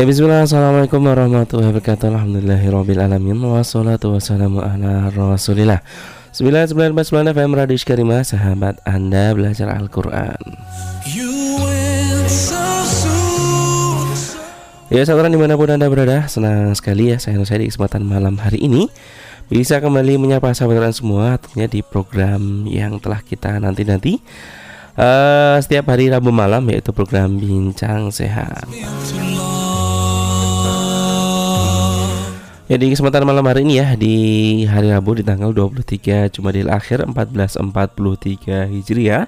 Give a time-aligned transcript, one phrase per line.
[0.00, 2.08] Ya bismillah Assalamualaikum warahmatullahi wabarakatuh.
[2.08, 3.36] Alhamdulillahirabbil alamin.
[3.36, 5.84] Wassalatu wassalamu ala rasulillah.
[6.32, 7.04] 999
[7.36, 10.40] FM Radio Karimah Sahabat Anda belajar Al-Quran.
[14.88, 18.40] Ya saudara di mana pun Anda berada Senang sekali ya saya saya di kesempatan malam
[18.40, 18.88] hari ini
[19.52, 24.16] Bisa kembali menyapa sahabat semua Tentunya di program yang telah kita nanti-nanti
[24.96, 28.64] uh, Setiap hari Rabu malam yaitu program Bincang Sehat
[32.70, 34.14] Ya di kesempatan malam hari ini ya di
[34.62, 39.26] hari Rabu di tanggal 23 Jumadil Akhir 1443 Hijriah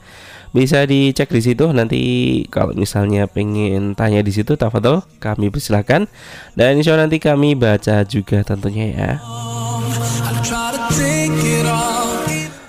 [0.54, 2.00] Bisa dicek di situ nanti
[2.46, 6.06] kalau misalnya pengen tanya di situ tafadhol kami persilakan
[6.54, 9.10] dan insya Allah nanti kami baca juga tentunya ya.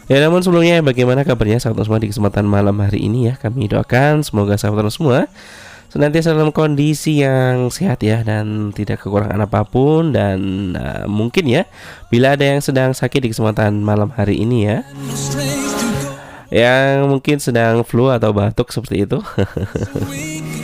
[0.09, 3.38] Ya namun sebelumnya bagaimana kabarnya sahabat semua di kesempatan malam hari ini ya?
[3.38, 5.30] Kami doakan semoga sahabat semua
[5.96, 10.40] senantiasa dalam kondisi yang sehat ya dan tidak kekurangan apa pun dan
[10.76, 11.64] uh, mungkin ya
[12.12, 14.84] bila ada yang sedang sakit di kesempatan malam hari ini ya.
[16.52, 19.24] Yang mungkin sedang flu atau batuk seperti itu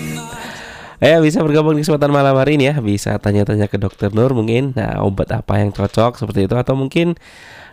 [1.02, 4.78] Ya bisa bergabung di kesempatan malam hari ini ya Bisa tanya-tanya ke dokter Nur mungkin
[4.78, 7.18] nah, Obat apa yang cocok seperti itu Atau mungkin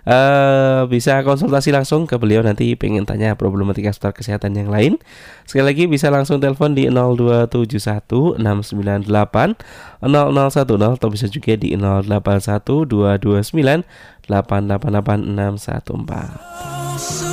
[0.09, 4.97] uh, bisa konsultasi langsung ke beliau nanti pengen tanya problematika seputar kesehatan yang lain.
[5.45, 9.61] Sekali lagi bisa langsung telepon di 0271 698
[10.01, 13.85] 0010 atau bisa juga di 081 229
[14.29, 17.28] 888614.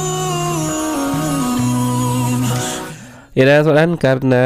[3.36, 4.46] Ya dan soalan karena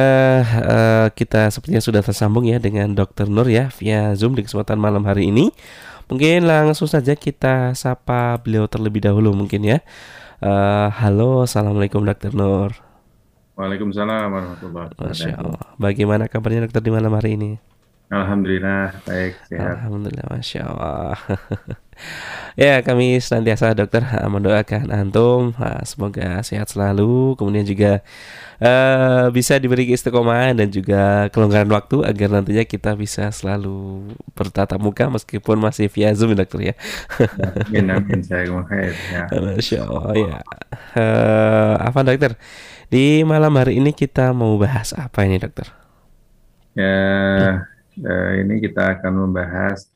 [0.66, 3.30] uh, kita sepertinya sudah tersambung ya dengan Dr.
[3.30, 5.54] Nur ya via Zoom di kesempatan malam hari ini.
[6.10, 9.86] Mungkin langsung saja kita sapa beliau terlebih dahulu mungkin ya.
[10.42, 12.74] Uh, halo, assalamualaikum Dokter Nur.
[13.62, 15.14] Waalaikumsalam warahmatullahi wabarakatuh.
[15.14, 15.66] Masya Allah.
[15.78, 17.62] Bagaimana kabarnya dokter di malam hari ini?
[18.10, 19.86] Alhamdulillah baik sehat.
[19.86, 21.14] Alhamdulillah, masya Allah.
[22.60, 25.56] ya kami senantiasa dokter mendoakan antum
[25.88, 28.04] semoga sehat selalu, kemudian juga
[28.60, 35.08] uh, bisa diberi istiqomah dan juga kelonggaran waktu agar nantinya kita bisa selalu bertatap muka
[35.08, 36.76] meskipun masih via zoom ya, dokter ya.
[37.72, 39.24] Amin amin saya ya.
[39.44, 40.38] Masya Allah ya.
[40.96, 42.36] Uh, apa dokter?
[42.90, 45.70] Di malam hari ini kita mau bahas apa ini dokter?
[46.74, 47.70] Ya
[48.06, 49.90] uh, ini kita akan membahas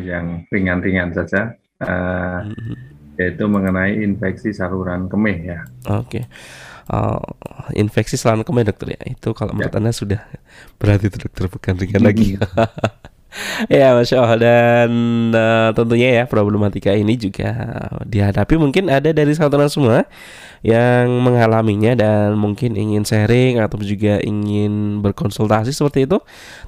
[0.00, 1.52] yang ringan-ringan saja,
[1.84, 2.40] uh,
[3.20, 5.60] yaitu mengenai infeksi saluran kemih ya.
[5.92, 6.22] Oke.
[6.22, 6.24] Okay.
[6.86, 7.18] Uh,
[7.74, 9.78] infeksi saluran kemih dokter ya itu kalau menurut ya.
[9.82, 10.22] anda sudah
[10.78, 12.38] berarti dokter bukan ringan lagi.
[13.72, 14.38] Ya masya Allah.
[14.38, 14.90] Dan
[15.32, 17.52] uh, tentunya ya problematika ini juga
[18.04, 18.54] dihadapi.
[18.56, 20.06] Mungkin ada dari saudara semua
[20.64, 26.18] yang mengalaminya dan mungkin ingin sharing atau juga ingin berkonsultasi seperti itu.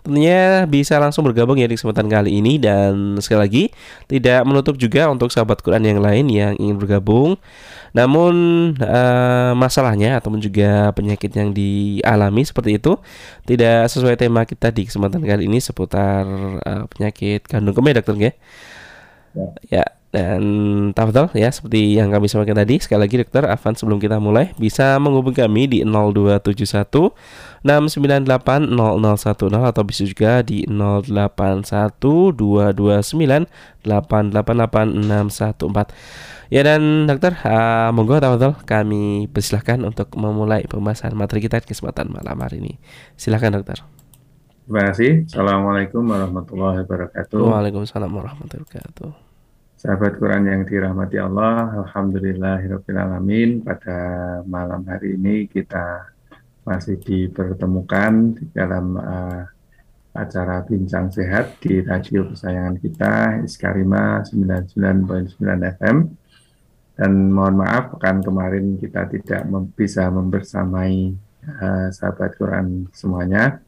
[0.06, 2.60] Tentunya bisa langsung bergabung ya di kesempatan kali ini.
[2.60, 3.64] Dan sekali lagi
[4.06, 7.40] tidak menutup juga untuk sahabat Quran yang lain yang ingin bergabung.
[7.96, 8.34] Namun
[8.78, 13.00] uh, masalahnya ataupun juga penyakit yang dialami seperti itu
[13.48, 16.24] tidak sesuai tema kita di kesempatan kali ini seputar
[16.62, 18.32] uh, penyakit kandung kemih dokter ya.
[19.68, 20.40] Ya, Dan
[20.96, 24.96] tafadhol ya seperti yang kami sampaikan tadi sekali lagi dokter Afan sebelum kita mulai bisa
[24.96, 27.12] menghubungi kami di 0271
[27.60, 33.44] 698 0010 atau bisa juga di 081 229
[33.84, 35.92] 888 614.
[36.48, 42.08] Ya dan dokter uh, monggo tafadhol kami persilahkan untuk memulai pembahasan materi kita di kesempatan
[42.08, 42.80] malam hari ini.
[43.20, 43.97] Silakan dokter.
[44.68, 45.24] Terima kasih.
[45.24, 47.40] Assalamualaikum warahmatullahi wabarakatuh.
[47.40, 49.10] Waalaikumsalam warahmatullahi wabarakatuh.
[49.80, 53.64] Sahabat Quran yang dirahmati Allah, Alhamdulillahirrahmanirrahim.
[53.64, 53.96] Pada
[54.44, 56.12] malam hari ini kita
[56.68, 59.48] masih dipertemukan di dalam uh,
[60.12, 65.96] acara Bincang Sehat di radio kesayangan kita, Iskarima 99.9 FM.
[66.92, 71.16] Dan mohon maaf, pekan kemarin kita tidak mem bisa membersamai
[71.56, 73.64] uh, sahabat Quran semuanya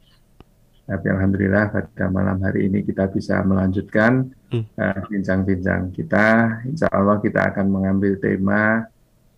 [0.91, 4.75] tapi Alhamdulillah pada malam hari ini kita bisa melanjutkan hmm.
[4.75, 6.59] uh, bincang-bincang kita.
[6.67, 8.91] Insya Allah kita akan mengambil tema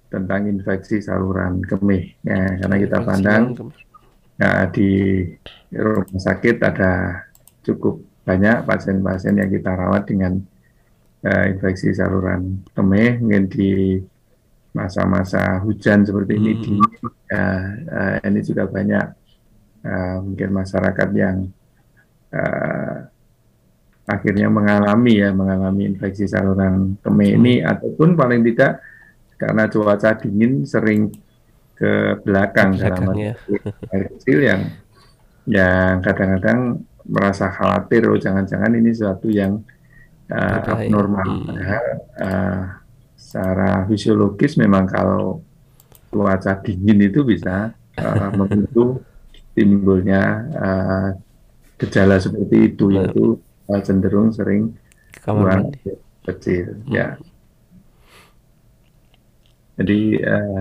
[0.09, 2.17] tentang infeksi saluran kemih.
[2.25, 3.53] Ya, karena kita pandang
[4.41, 4.91] ya, di
[5.77, 7.21] rumah sakit ada
[7.61, 10.41] cukup banyak pasien-pasien yang kita rawat dengan
[11.29, 13.21] uh, infeksi saluran kemih.
[13.21, 14.01] Mungkin di
[14.73, 16.63] masa-masa hujan seperti ini, hmm.
[16.65, 16.73] di,
[17.37, 19.22] uh, uh, ini juga banyak
[19.87, 21.37] uh, mungkin masyarakat yang
[22.35, 22.97] uh,
[24.07, 27.71] akhirnya mengalami ya mengalami infeksi saluran kemih ini hmm.
[27.71, 28.83] ataupun paling tidak
[29.39, 31.11] karena cuaca dingin sering
[31.79, 33.35] ke belakang dalam ya.
[33.91, 34.63] air kecil yang
[35.47, 39.63] yang kadang-kadang merasa khawatir oh jangan-jangan ini sesuatu yang
[40.31, 41.47] uh, abnormal hmm.
[41.47, 41.87] padahal
[42.23, 42.63] uh,
[43.19, 45.43] secara fisiologis memang kalau
[46.11, 49.03] cuaca dingin itu bisa uh, memicu
[49.53, 50.23] timbulnya
[50.57, 51.09] uh,
[51.77, 53.37] gejala seperti itu yaitu
[53.69, 54.73] uh, cenderung sering
[55.25, 55.75] buang
[56.25, 56.93] kecil hmm.
[56.93, 57.19] ya
[59.77, 60.61] jadi uh,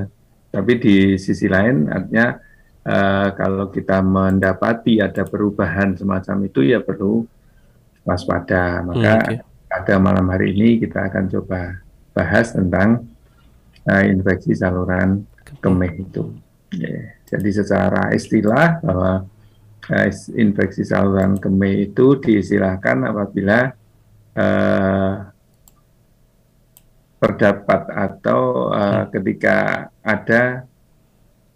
[0.51, 2.35] tapi di sisi lain artinya
[2.83, 7.23] uh, kalau kita mendapati ada perubahan semacam itu ya perlu
[8.03, 9.37] waspada maka hmm, okay.
[9.69, 11.79] pada malam hari ini kita akan coba
[12.11, 13.07] bahas tentang
[13.87, 15.23] uh, infeksi saluran
[15.61, 16.33] kemih itu
[16.75, 17.20] yeah.
[17.31, 19.23] Jadi secara istilah bahwa
[19.87, 23.71] eh, infeksi saluran kemih itu diistilahkan apabila
[24.35, 25.13] eh,
[27.21, 30.67] terdapat atau eh, ketika ada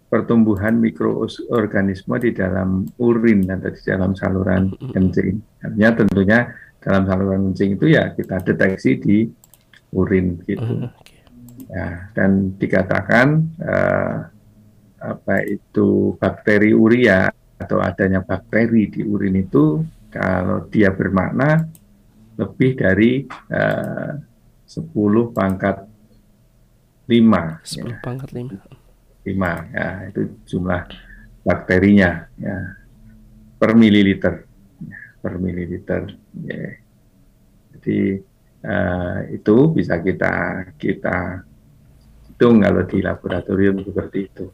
[0.06, 5.42] pertumbuhan mikroorganisme di dalam urin atau di dalam saluran kencing.
[5.60, 6.38] Artinya tentunya
[6.78, 9.18] dalam saluran kencing itu ya kita deteksi di
[9.92, 10.88] urin gitu.
[11.66, 14.30] Ya, dan dikatakan uh,
[15.00, 19.80] apa itu bakteri uria atau adanya bakteri di urin itu
[20.12, 21.68] kalau dia bermakna
[22.36, 25.88] lebih dari eh, uh, 10 pangkat
[27.08, 27.12] 5
[27.64, 27.96] 10 ya.
[28.02, 30.82] pangkat 5 5 ya itu jumlah
[31.46, 32.56] bakterinya ya
[33.56, 34.44] per mililiter
[34.84, 36.02] ya, per mililiter
[36.44, 36.76] ya.
[37.72, 37.98] jadi
[38.66, 40.34] uh, itu bisa kita
[40.76, 41.46] kita
[42.28, 44.46] hitung kalau di laboratorium seperti itu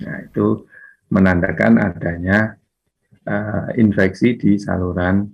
[0.00, 0.64] Nah, itu
[1.10, 2.56] menandakan adanya
[3.26, 5.26] uh, infeksi di saluran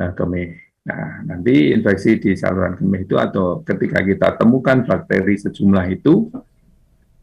[0.00, 0.50] uh, kemih.
[0.84, 6.28] Nah, nanti infeksi di saluran kemih itu atau ketika kita temukan bakteri sejumlah itu,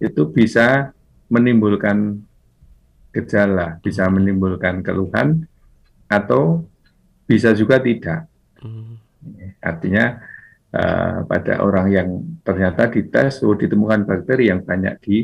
[0.01, 0.89] itu bisa
[1.29, 2.21] menimbulkan
[3.13, 5.45] gejala, bisa menimbulkan keluhan,
[6.09, 6.65] atau
[7.29, 8.27] bisa juga tidak.
[8.59, 8.97] Hmm.
[9.61, 10.19] Artinya
[10.73, 12.09] uh, pada orang yang
[12.41, 15.17] ternyata dites, oh ditemukan bakteri yang banyak di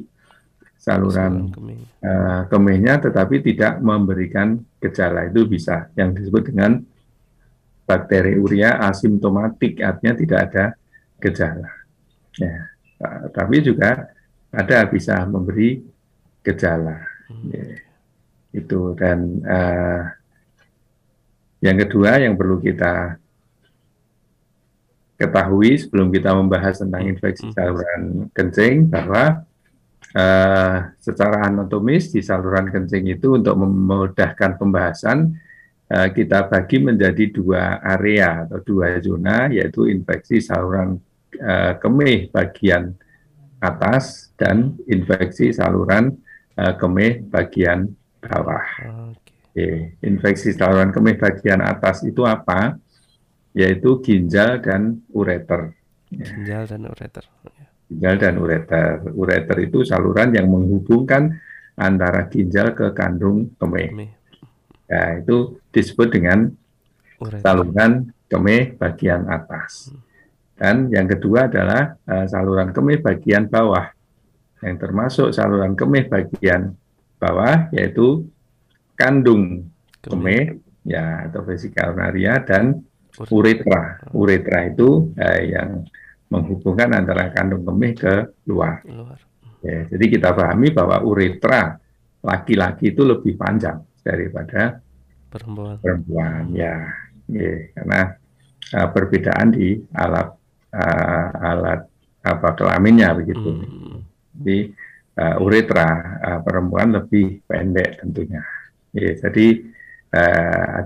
[0.77, 1.81] saluran kemih.
[2.00, 6.79] Uh, kemihnya tetapi tidak memberikan gejala itu bisa yang disebut dengan
[7.84, 10.65] bakteri urea asimptomatik artinya tidak ada
[11.19, 11.72] gejala
[12.38, 12.72] ya
[13.03, 14.07] uh, tapi juga
[14.53, 15.81] ada bisa memberi
[16.46, 17.50] gejala hmm.
[17.51, 17.65] ya.
[18.55, 20.03] itu dan uh,
[21.60, 23.17] yang kedua yang perlu kita
[25.17, 27.12] ketahui sebelum kita membahas tentang hmm.
[27.17, 29.46] infeksi saluran kencing bahwa
[30.15, 35.35] uh, secara anatomis di saluran kencing itu untuk memudahkan pembahasan
[35.91, 40.97] uh, kita bagi menjadi dua area atau dua zona yaitu infeksi saluran
[41.41, 42.95] uh, kemih bagian
[43.57, 46.13] atas dan infeksi saluran
[46.55, 47.89] uh, kemih bagian
[48.21, 48.65] bawah.
[49.17, 49.97] Okay.
[50.05, 52.77] Infeksi saluran kemih bagian atas itu apa?
[53.57, 55.73] Yaitu ginjal dan ureter.
[56.13, 57.25] Ginjal dan ureter
[57.88, 59.03] ginjal dan ureter.
[59.15, 61.39] Ureter itu saluran yang menghubungkan
[61.79, 64.12] antara ginjal ke kandung kemih.
[64.88, 66.51] Ya, itu disebut dengan
[67.20, 67.44] ureter.
[67.44, 69.91] saluran kemih bagian atas.
[70.58, 73.94] Dan yang kedua adalah uh, saluran kemih bagian bawah.
[74.60, 76.74] Yang termasuk saluran kemih bagian
[77.22, 78.25] bawah yaitu
[78.98, 79.70] kandung
[80.01, 82.82] kemih ya atau urinaria dan
[83.29, 84.01] uretra.
[84.13, 85.86] Uretra itu eh, yang
[86.27, 88.13] menghubungkan antara kandung kemih ke
[88.48, 88.84] luar.
[88.84, 89.19] luar.
[89.63, 91.81] Ya, jadi kita pahami bahwa uretra
[92.22, 94.79] laki-laki itu lebih panjang daripada
[95.31, 95.75] perempuan.
[95.81, 96.88] Perempuan ya,
[97.31, 98.01] ya karena
[98.75, 100.29] uh, perbedaan di alat
[100.72, 101.81] uh, alat
[102.22, 103.50] apa kelaminnya begitu.
[103.50, 104.00] Hmm.
[104.38, 104.57] Jadi
[105.17, 105.88] uh, uretra
[106.22, 108.43] uh, perempuan lebih pendek tentunya.
[108.93, 109.48] Ya, jadi
[110.13, 110.77] uh,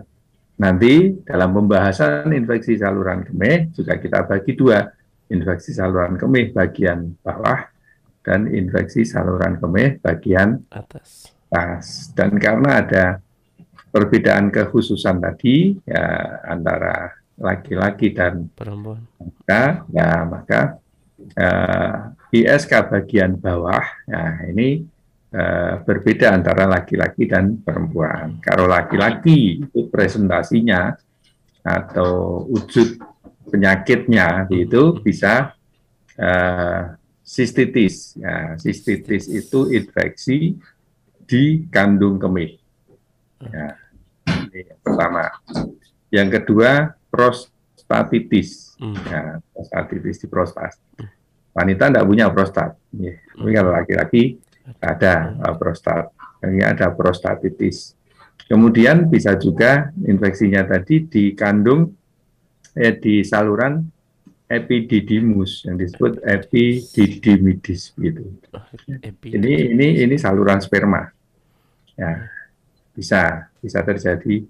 [0.62, 5.01] nanti dalam pembahasan infeksi saluran kemih juga kita bagi dua
[5.32, 7.72] infeksi saluran kemih bagian bawah
[8.22, 11.32] dan infeksi saluran kemih bagian atas.
[11.50, 12.12] atas.
[12.14, 13.06] Dan karena ada
[13.90, 20.62] perbedaan kekhususan tadi ya antara laki-laki dan perempuan, maka ya maka
[21.36, 24.86] uh, eh, ISK bagian bawah ya ini
[25.34, 28.38] uh, berbeda antara laki-laki dan perempuan.
[28.40, 30.94] Kalau laki-laki itu presentasinya
[31.62, 33.02] atau wujud
[33.50, 35.56] penyakitnya itu bisa
[36.20, 36.82] uh,
[37.22, 38.20] sistitis.
[38.20, 40.60] Ya, sistitis itu infeksi
[41.26, 42.60] di kandung kemih.
[43.42, 43.80] Ya,
[44.28, 45.24] ini yang pertama.
[46.12, 48.76] Yang kedua prostatitis.
[48.78, 48.98] Hmm.
[49.08, 50.76] Ya, prostatitis di prostat.
[51.52, 52.76] Wanita tidak punya prostat.
[52.96, 54.24] Ya, tapi kalau laki-laki
[54.84, 56.12] ada uh, prostat.
[56.42, 57.94] Ini ada prostatitis.
[58.50, 62.01] Kemudian bisa juga infeksinya tadi di kandung
[62.76, 63.84] eh, di saluran
[64.52, 68.36] epididymus yang disebut epididymidis gitu.
[69.24, 71.08] Ini ini ini saluran sperma.
[71.96, 72.28] Ya,
[72.92, 74.44] bisa bisa terjadi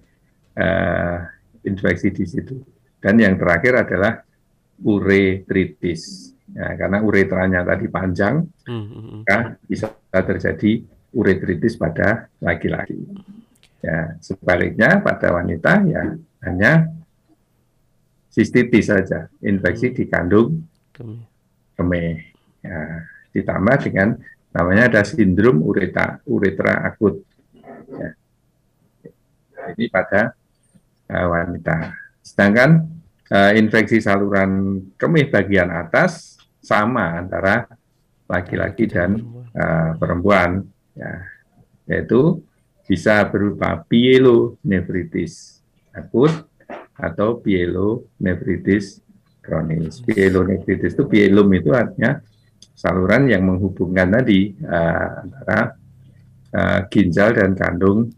[0.58, 1.18] uh,
[1.62, 2.58] infeksi di situ.
[2.98, 4.26] Dan yang terakhir adalah
[4.82, 6.34] uretritis.
[6.52, 10.84] Ya, karena uretranya tadi panjang, hmm, maka bisa terjadi
[11.16, 12.98] uretritis pada laki-laki.
[13.82, 16.04] Ya, sebaliknya pada wanita ya
[16.44, 16.92] hanya
[18.32, 19.96] sistitis saja, infeksi hmm.
[20.00, 20.50] di kandung
[21.76, 22.32] kemih.
[22.64, 22.80] Ya,
[23.36, 24.16] ditambah dengan
[24.56, 27.20] namanya ada sindrom uretra, uretra akut.
[27.92, 28.10] Ya.
[29.76, 30.34] Ini pada
[31.12, 31.94] uh, wanita.
[32.24, 32.88] Sedangkan
[33.30, 37.68] uh, infeksi saluran kemih bagian atas sama antara
[38.32, 39.20] laki-laki dan
[39.52, 40.64] uh, perempuan,
[40.96, 41.28] ya,
[41.90, 42.40] yaitu
[42.88, 46.51] bisa berupa pielonefritis akut
[46.98, 49.02] atau pielonefritis
[49.42, 50.00] kronis.
[50.06, 52.22] Pielonefritis itu pielum itu artinya
[52.78, 55.60] saluran yang menghubungkan tadi uh, antara
[56.54, 58.14] uh, ginjal dan kandung.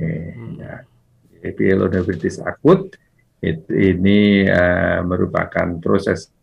[0.00, 0.82] Eh, ya.
[1.38, 2.98] Pielonefritis akut
[3.44, 6.34] it, ini uh, merupakan proses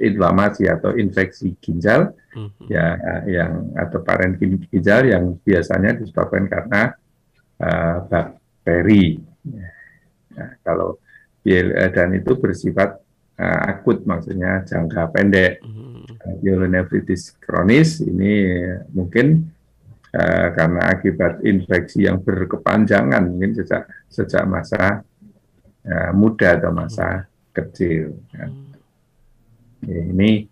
[0.00, 2.72] inflamasi atau infeksi ginjal hmm.
[2.72, 2.96] ya
[3.28, 4.40] yang atau paren
[4.72, 6.96] ginjal yang biasanya disebabkan karena
[7.60, 9.20] uh, bakteri.
[9.44, 9.79] Ya
[10.40, 10.96] Nah, kalau
[11.44, 12.96] eh, dan itu bersifat
[13.40, 15.60] uh, akut maksudnya jangka pendek.
[15.64, 16.04] Hmm.
[16.20, 18.60] Pielonefritis kronis ini
[18.92, 19.48] mungkin
[20.12, 25.00] uh, karena akibat infeksi yang berkepanjangan mungkin sejak sejak masa
[25.88, 27.26] uh, muda atau masa hmm.
[27.56, 28.20] kecil.
[28.36, 28.46] Ya.
[29.80, 30.44] Ini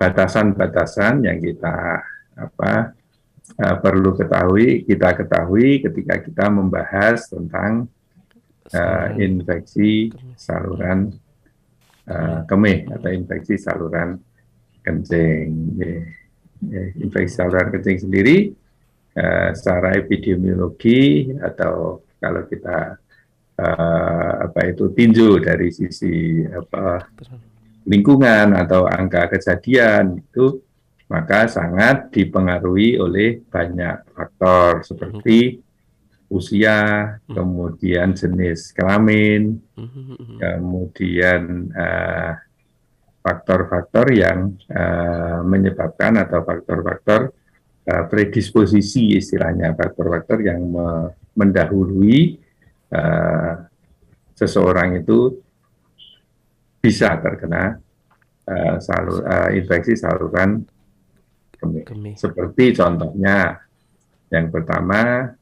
[0.00, 2.00] batasan-batasan uh, yang kita
[2.32, 2.95] apa
[3.54, 7.86] uh, perlu ketahui, kita ketahui ketika kita membahas tentang
[8.74, 11.14] uh, infeksi saluran
[12.10, 14.18] uh, kemih atau infeksi saluran
[14.82, 15.78] kencing.
[16.96, 18.50] Infeksi saluran kencing sendiri
[19.14, 22.96] uh, secara epidemiologi atau kalau kita
[23.60, 27.06] uh, apa itu tinjau dari sisi apa
[27.86, 30.65] lingkungan atau angka kejadian itu
[31.06, 35.62] maka sangat dipengaruhi oleh banyak faktor seperti
[36.26, 37.34] usia, hmm.
[37.34, 40.42] kemudian jenis kelamin, hmm.
[40.42, 42.34] kemudian uh,
[43.22, 47.30] faktor-faktor yang uh, menyebabkan atau faktor-faktor
[47.86, 50.86] uh, predisposisi istilahnya faktor-faktor yang me
[51.36, 52.40] mendahului
[52.96, 53.52] uh,
[54.32, 55.36] seseorang itu
[56.80, 57.76] bisa terkena
[58.48, 60.64] uh, salur, uh, infeksi saluran
[61.56, 61.84] kemih.
[61.84, 62.14] kemih.
[62.16, 63.60] Seperti contohnya
[64.30, 65.32] yang pertama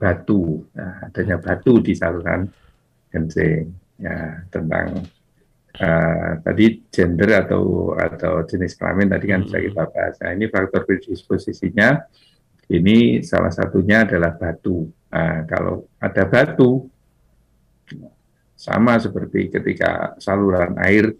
[0.00, 2.48] batu, nah, adanya batu di saluran
[3.12, 3.80] kencing.
[4.00, 5.04] Ya, tentang
[5.76, 9.46] uh, tadi gender atau atau jenis kelamin tadi kan hmm.
[9.52, 10.14] sudah kita bahas.
[10.24, 12.00] Nah, ini faktor predisposisinya
[12.72, 14.88] ini salah satunya adalah batu.
[15.12, 16.88] Nah, kalau ada batu
[18.56, 21.12] sama seperti ketika saluran air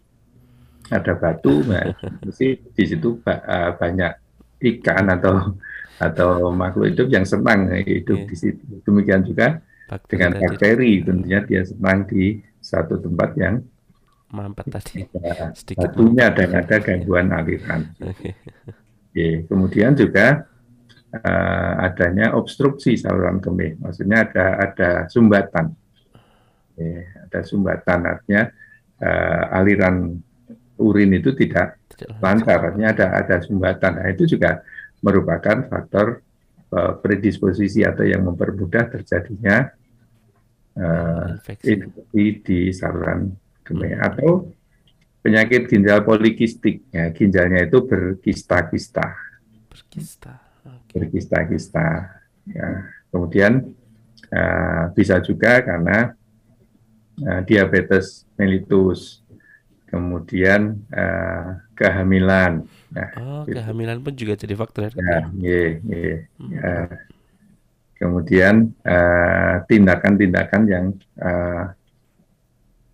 [0.89, 1.93] ada batu, nah,
[2.25, 4.13] mesti di situ uh, banyak
[4.61, 5.57] ikan atau
[6.01, 8.29] atau makhluk hidup yang senang hidup yeah.
[8.29, 8.65] di situ.
[8.85, 13.65] Demikian juga bakteri dengan bakteri, tentunya dia senang di satu tempat yang
[14.31, 15.09] mampet tadi.
[15.57, 17.91] Sedikit batunya dan ada gangguan aliran.
[17.99, 18.37] Okay.
[19.11, 19.33] Okay.
[19.51, 20.47] Kemudian juga
[21.11, 25.75] uh, adanya obstruksi saluran kemih, maksudnya ada ada sumbatan.
[26.77, 27.11] Okay.
[27.27, 28.43] Ada sumbatan artinya
[29.03, 30.15] uh, aliran
[30.79, 31.80] urin itu tidak,
[32.21, 33.93] lancar, artinya ada ada sumbatan.
[34.01, 34.65] Nah, itu juga
[35.01, 36.21] merupakan faktor
[36.73, 39.73] uh, predisposisi atau yang mempermudah terjadinya
[40.77, 43.33] uh, infeksi di saluran
[43.65, 44.07] kemih hmm.
[44.07, 44.31] atau
[45.21, 46.85] penyakit ginjal polikistik.
[46.93, 49.17] Ya, ginjalnya itu berkista-kista.
[49.69, 50.41] Berkista.
[50.61, 50.97] Okay.
[50.97, 51.89] Berkista-kista.
[52.49, 52.69] Ya.
[53.11, 53.75] Kemudian
[54.33, 56.17] uh, bisa juga karena
[57.21, 59.20] uh, diabetes mellitus
[59.91, 62.63] kemudian uh, kehamilan.
[62.95, 63.59] Nah, oh, gitu.
[63.59, 64.91] kehamilan pun juga jadi faktor ya?
[64.95, 66.17] Ya, iya, iya.
[66.39, 66.51] Hmm.
[66.55, 66.75] Ya.
[68.01, 70.87] Kemudian eh, tindakan-tindakan uh, yang
[71.21, 71.69] uh,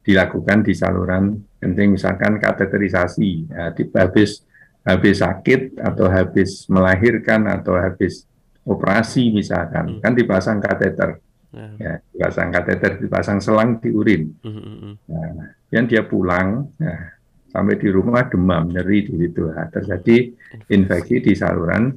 [0.03, 3.71] dilakukan di saluran kencing, misalkan kateterisasi, ya,
[4.03, 4.43] habis
[4.83, 8.27] habis sakit atau habis melahirkan atau habis
[8.67, 10.03] operasi misalkan, hmm.
[10.03, 11.23] kan dipasang kateter.
[11.55, 11.71] Ya.
[11.79, 14.35] ya, dipasang kateter, dipasang selang di urin.
[14.43, 14.59] Hmm.
[14.59, 14.95] hmm, hmm.
[15.07, 17.17] Nah, yang dia pulang, ya,
[17.51, 19.51] sampai di rumah demam, nyeri di situ.
[19.51, 20.31] Nah, terjadi
[20.71, 21.95] infeksi di saluran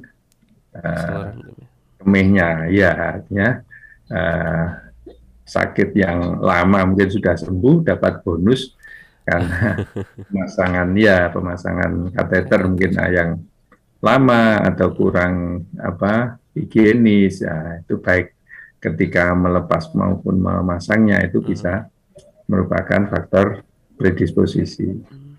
[0.74, 1.30] uh,
[2.02, 2.66] kemihnya.
[2.72, 3.62] Ya, artinya
[4.10, 4.66] uh,
[5.46, 8.74] sakit yang lama mungkin sudah sembuh, dapat bonus
[9.30, 9.78] karena
[10.26, 13.30] pemasangan ya pemasangan kateter mungkin yang
[14.00, 18.32] lama atau kurang apa higienis ya itu baik
[18.80, 21.86] ketika melepas maupun memasangnya itu bisa
[22.50, 23.62] merupakan faktor
[23.94, 24.90] predisposisi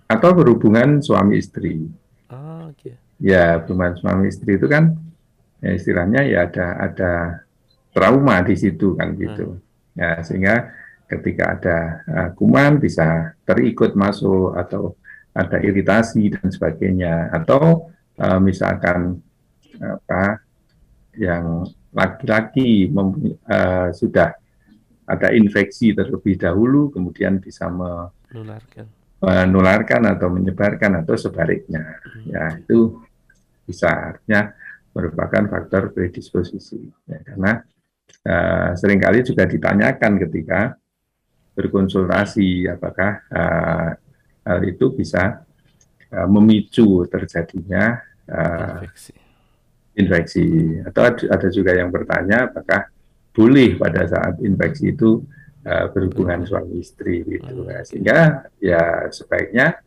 [0.08, 1.84] atau berhubungan suami istri.
[2.32, 2.96] Oh, okay.
[3.20, 4.96] Ya, hubungan suami istri itu kan
[5.60, 7.12] ya istilahnya ya ada ada
[7.92, 9.60] trauma di situ kan gitu.
[9.60, 9.62] Hmm.
[9.92, 10.72] Ya, sehingga
[11.12, 11.78] ketika ada
[12.08, 14.96] uh, kuman bisa terikut masuk atau
[15.36, 19.20] ada iritasi dan sebagainya atau uh, misalkan
[19.80, 20.40] apa
[21.16, 24.32] yang laki-laki uh, sudah
[25.12, 28.88] ada infeksi terlebih dahulu kemudian bisa menularkan
[29.22, 32.26] menularkan atau menyebarkan atau sebaliknya hmm.
[32.32, 32.98] ya itu
[33.62, 34.50] bisa artinya
[34.92, 37.62] merupakan faktor predisposisi ya, karena
[38.26, 40.74] uh, sering kali juga ditanyakan ketika
[41.54, 43.90] berkonsultasi apakah uh,
[44.42, 45.46] hal itu bisa
[46.10, 49.12] uh, memicu terjadinya uh, infeksi.
[49.94, 50.46] infeksi
[50.82, 52.90] atau ada juga yang bertanya apakah
[53.32, 55.24] boleh pada saat infeksi itu
[55.64, 57.82] uh, berhubungan suami istri gitu hmm.
[57.88, 59.80] sehingga ya sebaiknya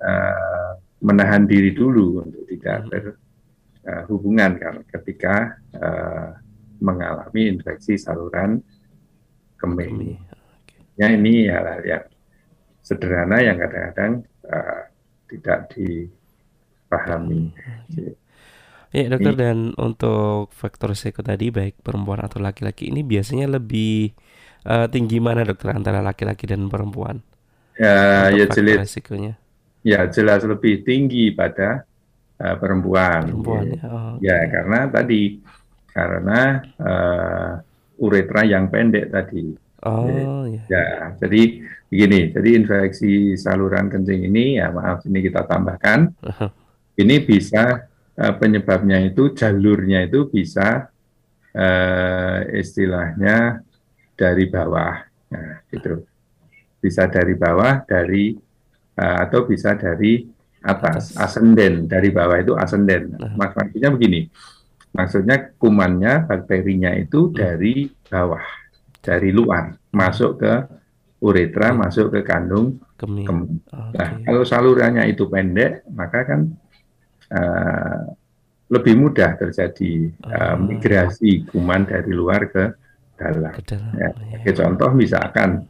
[0.00, 2.90] uh, menahan diri dulu untuk tidak hmm.
[2.92, 5.34] berhubungan uh, kan ketika
[5.80, 6.28] uh,
[6.80, 8.60] mengalami infeksi saluran
[9.56, 10.20] kemih.
[11.00, 12.04] Ya ini hal-hal yang
[12.84, 14.12] sederhana yang kadang-kadang
[14.44, 14.82] uh,
[15.32, 17.52] tidak dipahami.
[17.92, 18.25] Hmm.
[18.94, 24.14] Ya dokter ini, dan untuk faktor risiko tadi baik perempuan atau laki-laki ini biasanya lebih
[24.62, 27.18] uh, tinggi mana dokter antara laki-laki dan perempuan?
[27.76, 28.86] Ya, ya jelas.
[28.88, 29.34] Resikonya.
[29.86, 31.82] Ya jelas lebih tinggi pada
[32.38, 33.26] uh, perempuan.
[33.26, 33.80] Perempuan ya.
[33.86, 35.22] Oh, ya karena tadi
[35.90, 36.40] karena
[36.78, 37.52] uh,
[38.00, 39.54] uretra yang pendek tadi.
[39.86, 40.62] Oh ya.
[40.66, 40.86] Ya
[41.20, 46.14] jadi begini, jadi infeksi saluran kencing ini ya maaf ini kita tambahkan.
[46.22, 46.50] Uh -huh.
[46.96, 47.84] Ini bisa
[48.16, 50.88] uh, penyebabnya itu jalurnya itu bisa
[51.56, 53.60] uh, istilahnya
[54.16, 54.96] dari bawah,
[55.32, 56.04] nah, gitu.
[56.80, 58.36] Bisa dari bawah, dari
[58.96, 60.24] uh, atau bisa dari
[60.66, 63.14] atas, ascenden dari bawah itu ascenden.
[63.14, 63.36] Nah.
[63.38, 64.26] Maksudnya begini,
[64.90, 67.34] maksudnya kumannya, bakterinya itu hmm.
[67.36, 67.74] dari
[68.08, 68.44] bawah,
[69.04, 70.54] dari luar, masuk ke
[71.22, 71.78] uretra, hmm.
[71.86, 73.26] masuk ke kandung kemih.
[73.28, 73.60] kemih.
[73.68, 73.96] Okay.
[73.96, 76.40] Nah, kalau salurannya itu pendek, maka kan
[77.30, 78.02] uh,
[78.66, 82.64] lebih mudah terjadi uh, migrasi kuman dari luar ke
[83.14, 83.54] dalam.
[83.94, 84.10] Ya,
[84.42, 84.52] ya.
[84.52, 85.64] Contoh misalkan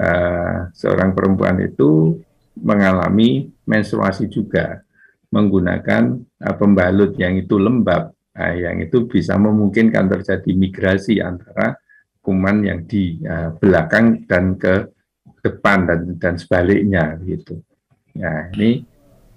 [0.00, 2.16] uh, seorang perempuan itu
[2.56, 4.80] mengalami menstruasi juga
[5.28, 11.76] menggunakan uh, pembalut yang itu lembab, uh, yang itu bisa memungkinkan terjadi migrasi antara
[12.24, 14.88] kuman yang di uh, belakang dan ke
[15.42, 17.60] depan dan dan sebaliknya gitu.
[18.16, 18.84] Ya ini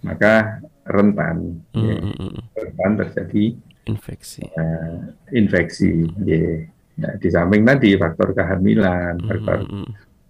[0.05, 1.85] maka rentan, mm -hmm.
[1.89, 2.43] ya, hmm, hmm.
[2.53, 3.43] rentan terjadi
[3.89, 4.41] infeksi.
[4.53, 6.69] Uh, infeksi, ya.
[6.95, 9.87] Nah, di samping tadi faktor kehamilan, faktor mm -hmm.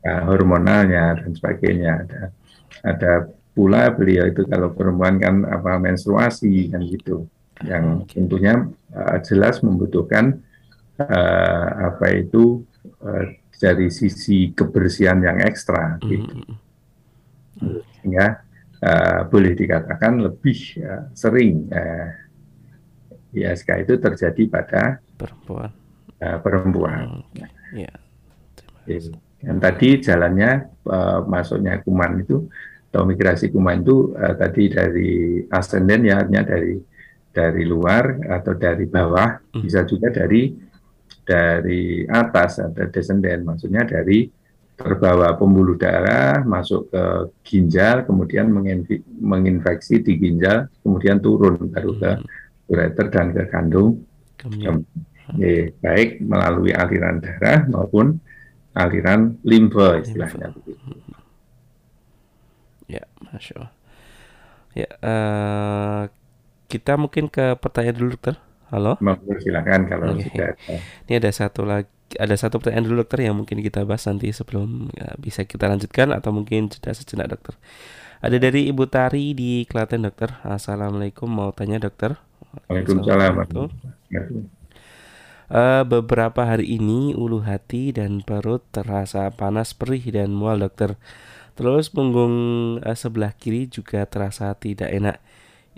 [0.08, 1.92] uh, hormonalnya dan sebagainya.
[2.08, 2.22] Ada
[2.84, 3.12] ada
[3.56, 7.28] pula beliau itu kalau perempuan kan apa menstruasi kan gitu,
[7.64, 10.42] yang tentunya uh, jelas membutuhkan
[11.00, 12.64] uh, apa itu
[13.04, 13.24] uh,
[13.56, 16.44] dari sisi kebersihan yang ekstra gitu.
[18.00, 18.44] Sehingga
[18.82, 22.10] uh, boleh dikatakan lebih uh, sering uh,
[23.36, 24.82] ISK itu terjadi pada
[25.20, 25.70] perempuan.
[26.20, 27.00] Uh, perempuan.
[27.36, 27.86] Okay.
[27.86, 27.94] Ya.
[29.46, 32.48] Dan tadi jalannya uh, masuknya kuman itu
[32.96, 36.80] atau migrasi kuman itu uh, tadi dari ascendant ya artinya dari
[37.36, 39.60] dari luar atau dari bawah hmm.
[39.60, 40.56] bisa juga dari
[41.28, 44.32] dari atas atau descendant maksudnya dari
[44.76, 47.04] terbawa pembuluh darah masuk ke
[47.48, 48.52] ginjal kemudian
[49.24, 52.72] menginfeksi di ginjal kemudian turun baru ke hmm.
[52.72, 54.04] ureter dan ke kandung.
[54.46, 58.22] Ya, baik melalui aliran darah maupun
[58.78, 60.54] aliran limfe istilahnya.
[62.86, 63.74] Ya masya Allah.
[64.76, 66.04] Ya uh,
[66.68, 68.36] kita mungkin ke pertanyaan dulu dokter
[68.74, 68.98] Halo.
[69.42, 70.26] silakan kalau okay.
[70.26, 70.50] sudah.
[71.06, 74.88] Ini ada satu lagi ada satu pertanyaan dulu dokter yang mungkin kita bahas nanti sebelum
[74.94, 77.58] ya, bisa kita lanjutkan atau mungkin jeda sejenak dokter.
[78.24, 80.34] Ada dari Ibu Tari di Klaten dokter.
[80.42, 82.16] Assalamualaikum mau tanya dokter.
[82.72, 83.36] Waalaikumsalam.
[85.46, 90.98] Uh, beberapa hari ini ulu hati dan perut terasa panas perih dan mual dokter.
[91.54, 92.36] Terus punggung
[92.82, 95.22] uh, sebelah kiri juga terasa tidak enak.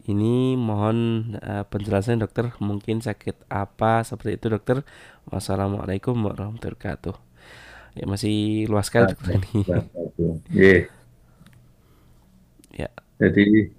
[0.07, 4.87] Ini mohon uh, penjelasan dokter, mungkin sakit apa seperti itu dokter.
[5.27, 7.15] Wassalamualaikum warahmatullahi wabarakatuh.
[7.99, 9.67] Ya masih luas sekali dokter ini.
[10.47, 10.87] Yeah.
[12.71, 12.89] Ya.
[13.19, 13.75] Jadi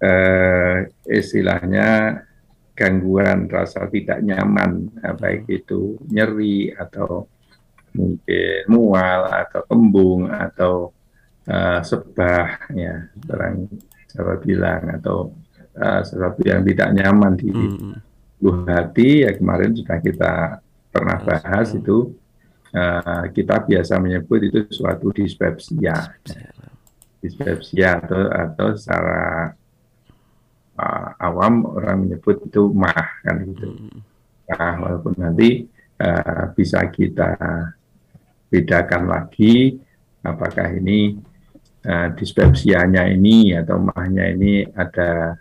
[0.00, 1.88] uh, istilahnya
[2.72, 4.88] gangguan rasa tidak nyaman,
[5.20, 7.28] baik itu nyeri atau
[7.92, 10.94] mungkin mual atau kembung atau
[11.52, 13.68] uh, sebah ya orang
[14.10, 15.30] Jawa bilang atau
[15.76, 18.66] uh, sesuatu yang tidak nyaman di hmm.
[18.66, 20.32] hati ya kemarin sudah kita
[20.90, 22.14] pernah bahas itu.
[22.70, 26.14] Uh, kita biasa menyebut itu suatu dispepsia.
[27.18, 27.98] Dispepsia.
[27.98, 29.50] Atau atau secara
[30.78, 33.74] uh, awam orang menyebut itu mah kan gitu.
[34.46, 35.66] Nah walaupun nanti
[35.98, 37.34] uh, bisa kita
[38.50, 39.78] bedakan lagi
[40.22, 41.18] apakah ini
[41.86, 45.38] uh, dispepsianya ini atau mahnya ini ada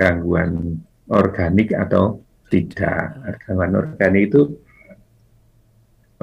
[0.00, 0.80] gangguan
[1.12, 3.20] organik atau tidak.
[3.44, 4.42] Gangguan organik itu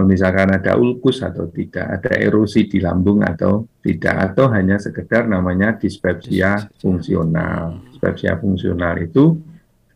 [0.01, 5.77] misalkan ada ulkus atau tidak, ada erosi di lambung atau tidak, atau hanya sekedar namanya
[5.77, 7.85] dispepsia fungsional.
[7.93, 9.37] Dispepsia fungsional itu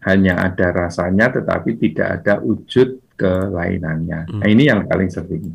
[0.06, 4.42] hanya ada rasanya tetapi tidak ada wujud kelainannya.
[4.42, 5.54] Nah ini yang paling sering.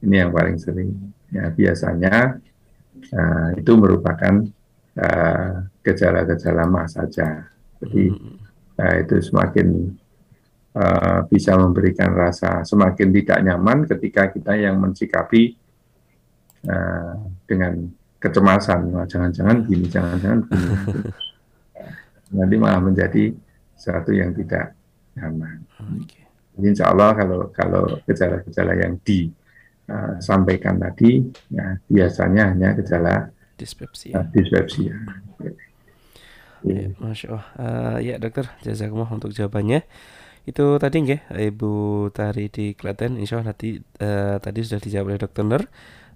[0.00, 0.92] Ini yang paling sering.
[1.28, 2.40] Ya biasanya
[3.12, 4.48] uh, itu merupakan
[4.98, 7.46] uh, gejala-gejala mah saja.
[7.78, 8.10] Jadi
[8.78, 9.68] uh, itu semakin
[10.74, 15.54] uh, bisa memberikan rasa semakin tidak nyaman ketika kita yang mensikapi
[16.66, 17.14] uh,
[17.46, 17.86] dengan
[18.18, 18.90] kecemasan.
[19.06, 20.74] Jangan-jangan gini, jangan-jangan gini.
[22.36, 23.32] Nanti malah menjadi
[23.72, 24.74] sesuatu yang tidak
[25.16, 25.64] nyaman.
[26.04, 26.26] Okay.
[26.58, 31.22] Insya Allah kalau kalau gejala-gejala yang disampaikan uh, tadi,
[31.54, 34.22] ya biasanya hanya gejala dispepsia.
[34.22, 34.94] Uh, dispepsia.
[36.62, 37.46] Ya, Masya Allah.
[37.58, 39.82] Uh, ya dokter, jazakumullah untuk jawabannya.
[40.48, 45.20] Itu tadi nggih Ibu Tari di Klaten, insya Allah nanti uh, tadi sudah dijawab oleh
[45.20, 45.62] dokter Nur.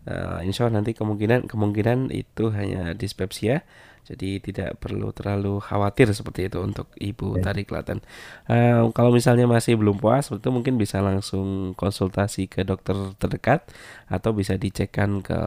[0.03, 3.67] Uh, insya Allah nanti kemungkinan kemungkinan itu hanya dispepsia.
[4.03, 7.43] Jadi tidak perlu terlalu khawatir seperti itu untuk Ibu ya.
[7.47, 8.03] Tari Klaten.
[8.51, 13.63] Uh, kalau misalnya masih belum puas, itu mungkin bisa langsung konsultasi ke dokter terdekat
[14.11, 15.39] atau bisa dicekkan ke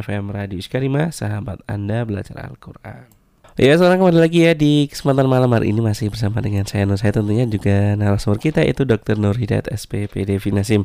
[0.00, 3.12] FM Radio Iskarima sahabat Anda belajar Al-Quran.
[3.56, 7.00] Ya, sekarang kembali lagi ya di kesempatan malam hari ini masih bersama dengan saya Nur.
[7.00, 9.16] Saya tentunya juga narasumber kita itu Dr.
[9.16, 10.84] Nur Hidayat SPPD Finasim.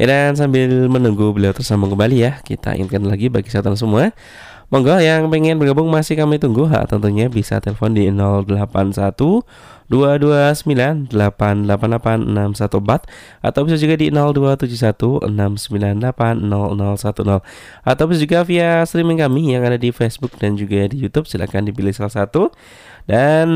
[0.00, 4.16] Ya dan sambil menunggu beliau tersambung kembali ya, kita ingatkan lagi bagi saya semua
[4.68, 9.16] Monggo yang pengen bergabung masih kami tunggu ha, tentunya bisa telepon di 081
[9.88, 11.08] 229 888
[13.40, 17.40] atau bisa juga di 0271 698 0010
[17.80, 21.64] atau bisa juga via streaming kami yang ada di Facebook dan juga di YouTube silahkan
[21.64, 22.52] dipilih salah satu
[23.08, 23.48] dan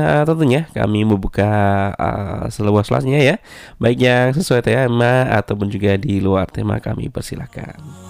[0.00, 1.52] uh, tentunya kami membuka
[2.00, 3.36] uh, seluas-luasnya ya
[3.76, 8.05] baik yang sesuai tema ataupun juga di luar tema kami persilahkan.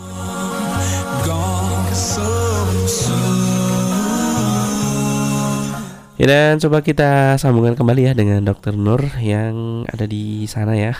[6.17, 10.97] Ya dan coba kita sambungkan kembali ya dengan Dokter Nur yang ada di sana ya.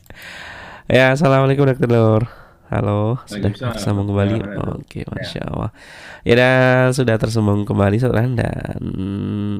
[0.88, 2.24] ya assalamualaikum Dokter Nur.
[2.72, 4.40] Halo, sudah tersambung kembali.
[4.80, 5.12] Oke, ya.
[5.12, 5.76] masya Allah.
[6.24, 8.80] Ya dan sudah tersambung kembali setelah dan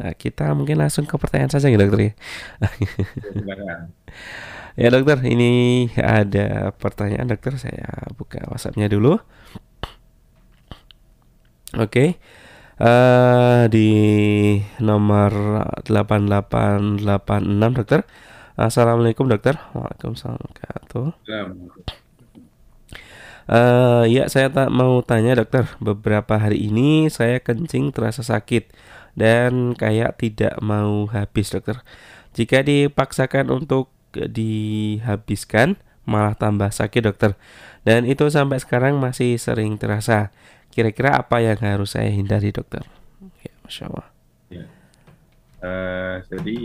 [0.00, 2.12] nah, kita mungkin langsung ke pertanyaan saja ya dokter ya.
[4.80, 7.52] ya dokter, ini ada pertanyaan dokter.
[7.60, 9.20] Saya buka WhatsAppnya dulu.
[11.76, 11.84] Oke.
[11.84, 12.39] Okay
[12.80, 13.90] uh, di
[14.80, 15.30] nomor
[15.84, 18.00] 8886 dokter.
[18.56, 19.60] Assalamualaikum dokter.
[19.76, 20.50] Waalaikumsalam
[23.50, 25.66] Uh, ya saya tak mau tanya dokter.
[25.82, 28.70] Beberapa hari ini saya kencing terasa sakit
[29.18, 31.82] dan kayak tidak mau habis dokter.
[32.30, 37.34] Jika dipaksakan untuk dihabiskan malah tambah sakit dokter.
[37.82, 40.30] Dan itu sampai sekarang masih sering terasa.
[40.70, 42.86] Kira-kira apa yang harus saya hindari dokter?
[43.42, 44.06] Ya, Masya Allah.
[44.50, 44.64] Ya.
[45.60, 46.58] Uh, jadi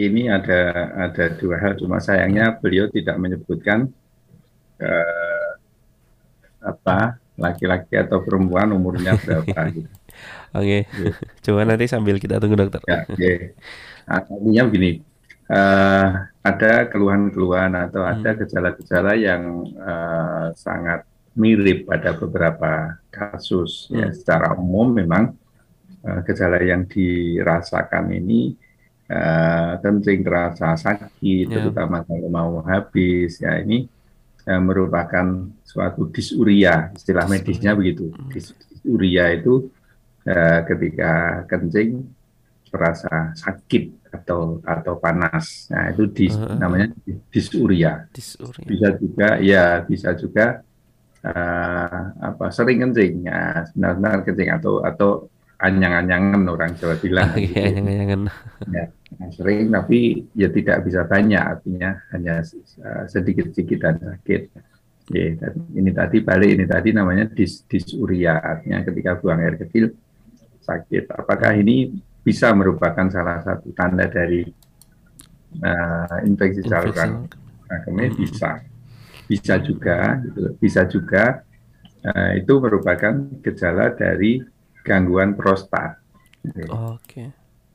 [0.00, 3.92] ini ada ada dua hal, cuma sayangnya beliau tidak menyebutkan
[4.80, 5.50] uh,
[6.62, 9.90] apa laki-laki atau perempuan umurnya berapa gitu.
[10.52, 11.10] Oke, okay.
[11.40, 12.84] coba nanti sambil kita tunggu dokter.
[12.84, 13.56] Ya, okay.
[14.04, 15.00] Artinya begini,
[15.48, 18.12] uh, ada keluhan-keluhan atau hmm.
[18.12, 23.88] ada gejala-gejala yang uh, sangat mirip pada beberapa kasus.
[23.88, 24.00] Ya, hmm.
[24.00, 25.32] Ya, secara umum memang
[26.04, 28.56] uh, gejala yang dirasakan ini
[29.08, 31.54] uh, kencing terasa sakit, yeah.
[31.60, 33.40] terutama kalau mau habis.
[33.40, 33.88] Ya ini
[34.48, 38.12] uh, merupakan suatu disuria, istilah medisnya begitu.
[38.12, 38.28] Hmm.
[38.28, 39.72] Disuria itu
[40.28, 42.06] uh, ketika kencing
[42.72, 45.68] terasa sakit atau atau panas.
[45.72, 46.92] Nah itu dis, uh, namanya
[47.32, 48.08] disuria.
[48.12, 48.64] disuria.
[48.64, 50.64] Bisa juga ya bisa juga
[51.26, 53.26] uh, apa sering kencing.
[53.26, 55.10] Ya benar-benar kencing atau atau
[55.62, 57.54] anyang-anyangan orang Jawa bilang oh, gitu.
[57.58, 58.20] anyang-anyangan.
[58.70, 58.84] Ya
[59.18, 61.42] nah, sering tapi ya tidak bisa banyak.
[61.42, 62.42] Artinya hanya
[62.82, 64.42] uh, sedikit-sedikit dan sakit.
[65.10, 69.90] Ya dan ini tadi balik ini tadi namanya dis disuria artinya ketika buang air kecil
[70.62, 71.10] sakit.
[71.10, 71.90] Apakah ini
[72.22, 74.46] bisa merupakan salah satu tanda dari
[75.58, 77.26] uh, infeksi saluran
[77.66, 78.62] kemih bisa
[79.32, 81.40] bisa juga gitu, bisa juga
[82.04, 84.44] uh, itu merupakan gejala dari
[84.84, 85.96] gangguan prostat.
[86.44, 86.68] Gitu.
[86.68, 87.00] Oke.
[87.00, 87.28] Okay.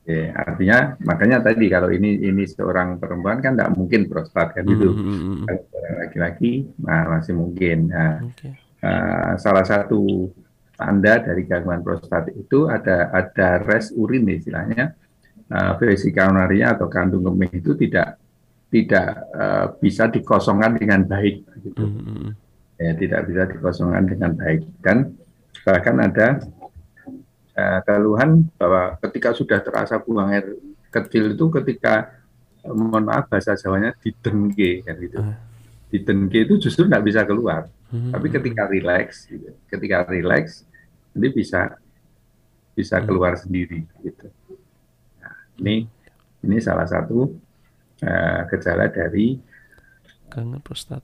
[0.08, 4.88] Ya, artinya makanya tadi kalau ini ini seorang perempuan kan tidak mungkin prostat kan itu.
[4.88, 5.38] Mm -hmm.
[5.44, 7.78] Kalau seorang laki-laki nah masih mungkin.
[7.92, 8.56] Nah, okay.
[8.86, 10.32] uh, eh, salah satu
[10.78, 14.96] tanda dari gangguan prostat itu ada ada res urin istilahnya
[15.52, 18.16] uh, vesika atau kandung kemih itu tidak
[18.68, 21.84] tidak uh, bisa dikosongkan dengan baik gitu.
[21.88, 22.30] Mm -hmm.
[22.78, 25.18] Ya, tidak bisa dikosongkan dengan baik dan
[25.66, 26.44] bahkan ada
[27.58, 30.46] uh, keluhan bahwa ketika sudah terasa buang air
[30.94, 32.12] kecil itu ketika
[32.62, 35.18] uh, mohon maaf bahasa Jawanya didengke kan gitu.
[35.24, 35.36] Uh.
[35.88, 37.72] Didengke itu justru tidak bisa keluar.
[37.90, 38.12] Mm -hmm.
[38.14, 39.50] Tapi ketika rileks gitu.
[39.72, 40.68] Ketika rileks
[41.16, 41.80] nanti bisa
[42.78, 44.30] bisa keluar sendiri gitu.
[45.18, 45.90] Nah, ini
[46.46, 47.47] ini salah satu
[48.04, 49.40] uh, gejala dari
[50.28, 51.02] gangguan prostat.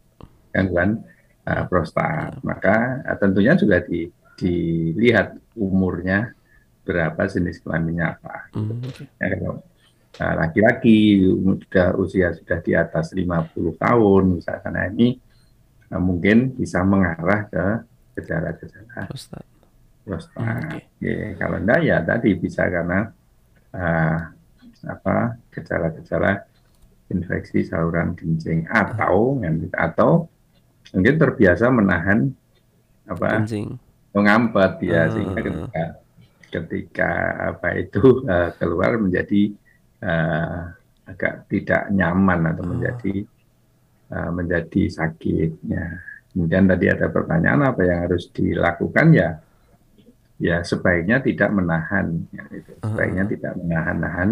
[0.52, 1.02] Gangguan
[1.48, 2.38] uh, prostat.
[2.38, 2.44] Ya.
[2.44, 6.34] Maka uh, tentunya juga di, dilihat umurnya
[6.84, 8.52] berapa jenis kelaminnya apa.
[8.60, 9.08] Mm, okay.
[9.18, 9.56] ya, kalau
[10.14, 15.18] laki-laki sudah usia sudah di atas 50 tahun misalkan nah ini
[15.90, 17.66] uh, mungkin bisa mengarah ke
[18.20, 19.46] gejala-gejala prostat.
[20.04, 20.38] Prostat.
[20.38, 20.82] Mm, okay.
[21.02, 23.00] ya, kalau enggak ya tadi bisa karena
[23.74, 24.18] uh,
[24.84, 26.44] apa gejala-gejala
[27.12, 29.40] infeksi saluran kencing atau
[29.76, 30.28] atau
[30.94, 32.32] mungkin terbiasa menahan
[33.10, 33.76] apa kencing.
[34.16, 35.12] mengampet ya uh.
[35.12, 35.84] sehingga ketika
[36.54, 37.12] ketika
[37.56, 39.50] apa itu uh, keluar menjadi
[40.06, 40.70] uh,
[41.10, 43.26] agak tidak nyaman atau menjadi
[44.14, 45.52] uh, menjadi sakit.
[45.68, 46.00] Ya.
[46.34, 49.30] Kemudian tadi ada pertanyaan apa yang harus dilakukan ya?
[50.42, 52.74] Ya sebaiknya tidak menahan, ya, itu.
[52.82, 54.30] sebaiknya tidak menahan-nahan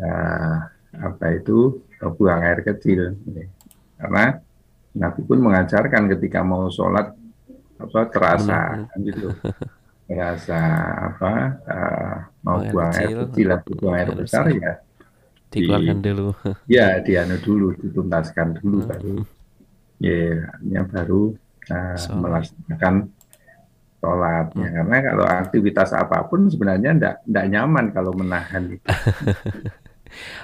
[0.00, 3.46] uh, apa itu buang air kecil, ya.
[3.96, 4.42] karena
[4.92, 7.14] Nabi pun mengajarkan ketika mau sholat
[7.80, 9.32] apa terasa kan gitu
[10.10, 10.60] terasa
[11.08, 11.32] apa
[11.64, 14.82] uh, mau buang air kecil atau buang air besar ya
[15.52, 16.26] dikeluarkan di, dulu.
[16.74, 18.88] Ya, dianu dulu, dituntaskan dulu hmm.
[18.88, 19.16] baru
[20.00, 21.36] ya, yang baru
[21.68, 22.94] uh, melaksanakan
[24.00, 24.46] sholat.
[24.56, 24.60] Hmm.
[24.64, 28.88] Ya, karena kalau aktivitas apa pun sebenarnya tidak nyaman kalau menahan itu.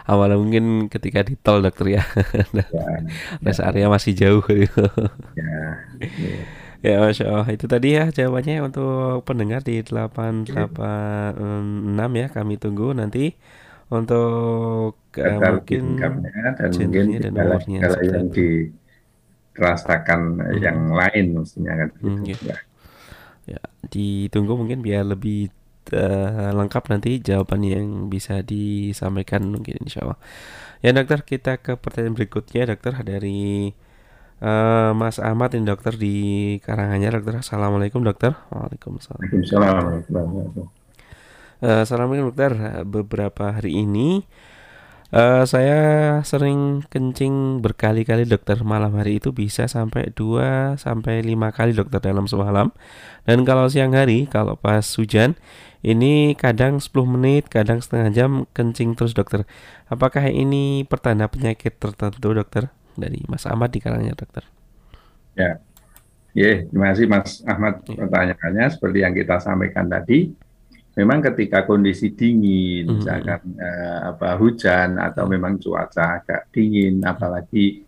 [0.09, 2.03] Awalnya mungkin ketika di tol dokter ya,
[2.57, 2.65] ya
[3.45, 3.69] rest ya.
[3.69, 4.45] area masih jauh.
[4.45, 4.85] Gitu.
[5.37, 5.53] ya,
[5.99, 6.39] ya.
[6.79, 10.47] Ya Masya Allah itu tadi ya jawabannya untuk pendengar di 886
[12.15, 13.35] ya kami tunggu nanti
[13.91, 17.59] untuk uh, mungkin dan mungkin dan kalau
[17.99, 20.63] yang dirasakan hmm.
[20.63, 22.47] yang lain mestinya kan hmm, gitu.
[22.47, 22.63] ya.
[23.49, 25.51] ya ditunggu mungkin biar lebih
[25.95, 30.19] uh, lengkap nanti jawaban yang bisa disampaikan mungkin insya Allah
[30.85, 33.73] ya dokter kita ke pertanyaan berikutnya dokter dari
[34.43, 36.17] uh, Mas Ahmad ini dokter di
[36.63, 40.79] Karanganyar dokter Assalamualaikum dokter Waalaikumsalam Waalaikumsalam
[41.59, 42.55] Uh, Assalamualaikum dokter.
[42.87, 44.23] Beberapa hari ini
[45.11, 45.81] uh, saya
[46.23, 48.63] sering kencing berkali-kali dokter.
[48.63, 52.71] Malam hari itu bisa sampai 2 sampai 5 kali dokter dalam semalam.
[53.27, 55.35] Dan kalau siang hari, kalau pas hujan,
[55.83, 59.47] ini kadang 10 menit, kadang setengah jam kencing terus dokter.
[59.87, 62.71] Apakah ini pertanda penyakit tertentu dokter?
[62.99, 64.43] Dari Mas Ahmad di Karangnya dokter.
[65.39, 65.55] Ya,
[66.35, 67.95] yeah, terima kasih Mas Ahmad ya.
[67.95, 68.67] pertanyaannya.
[68.75, 70.35] Seperti yang kita sampaikan tadi,
[70.99, 72.95] memang ketika kondisi dingin, hmm.
[72.99, 77.87] misalkan uh, apa hujan atau memang cuaca agak dingin, apalagi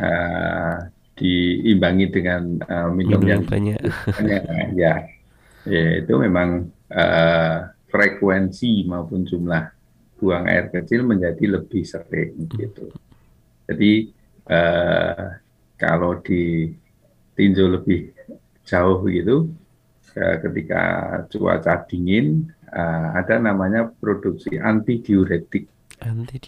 [0.00, 3.76] uh, diimbangi dengan uh, minum, minum yang banyak,
[4.16, 4.42] banyak
[4.80, 4.94] ya,
[5.76, 9.72] ya itu memang uh, frekuensi maupun jumlah
[10.18, 12.90] buang air kecil menjadi lebih sering gitu.
[13.68, 14.12] Jadi
[14.50, 15.38] uh,
[15.78, 18.12] kalau ditinjau lebih
[18.66, 19.48] jauh gitu,
[20.18, 20.82] ketika
[21.30, 25.68] cuaca dingin uh, ada namanya produksi anti diuretik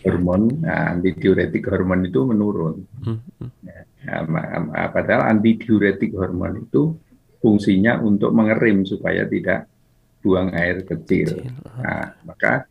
[0.07, 3.18] hormon nah, anti diuretik hormon itu menurun hmm.
[3.66, 4.16] ya, ya,
[4.94, 6.94] padahal anti diuretik hormon itu
[7.40, 9.66] fungsinya untuk mengerim supaya tidak
[10.20, 11.52] buang air kecil, kecil.
[11.80, 12.68] Nah, maka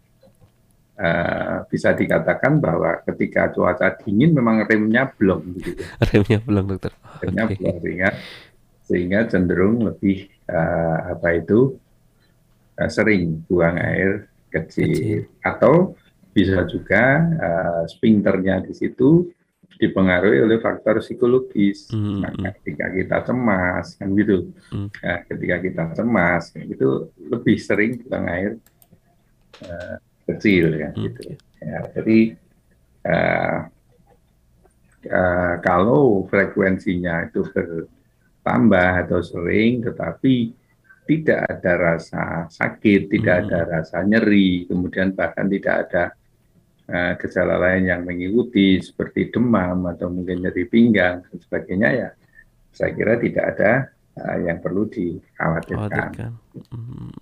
[0.99, 5.81] uh, bisa dikatakan bahwa ketika cuaca dingin memang remnya belum gitu.
[6.13, 7.55] remnya belum dokter remnya okay.
[7.57, 8.09] belum sehingga
[8.89, 11.77] sehingga cenderung lebih uh, apa itu
[12.77, 15.19] uh, sering buang air kecil, kecil.
[15.45, 15.75] atau
[16.33, 19.29] bisa juga uh, sphincternya di situ
[19.79, 21.87] dipengaruhi oleh faktor psikologis.
[21.95, 24.87] Mm Maka ketika kita cemas kan gitu, mm.
[24.99, 28.51] nah, ketika kita cemas itu lebih sering buang air
[29.63, 29.95] uh,
[30.27, 30.99] kecil ya mm.
[31.07, 31.21] gitu.
[31.59, 32.19] Ya, jadi
[33.07, 33.59] uh,
[35.07, 37.87] uh, kalau frekuensinya itu ber
[38.43, 40.55] tambah atau sering, tetapi
[41.05, 43.45] tidak ada rasa sakit, tidak hmm.
[43.49, 46.03] ada rasa nyeri, kemudian bahkan tidak ada
[46.89, 52.09] uh, gejala lain yang mengikuti seperti demam atau mungkin nyeri pinggang dan sebagainya ya,
[52.73, 53.71] saya kira tidak ada
[54.17, 56.33] uh, yang perlu dikhawatirkan.
[56.73, 57.13] Hmm.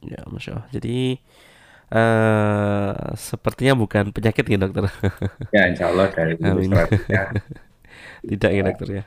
[0.00, 0.68] Ya, masya Allah.
[0.72, 1.20] Jadi
[1.92, 4.88] uh, sepertinya bukan penyakit ya dokter.
[5.56, 6.34] ya, insya Allah dari
[8.20, 9.04] Tidak ya dokter ya.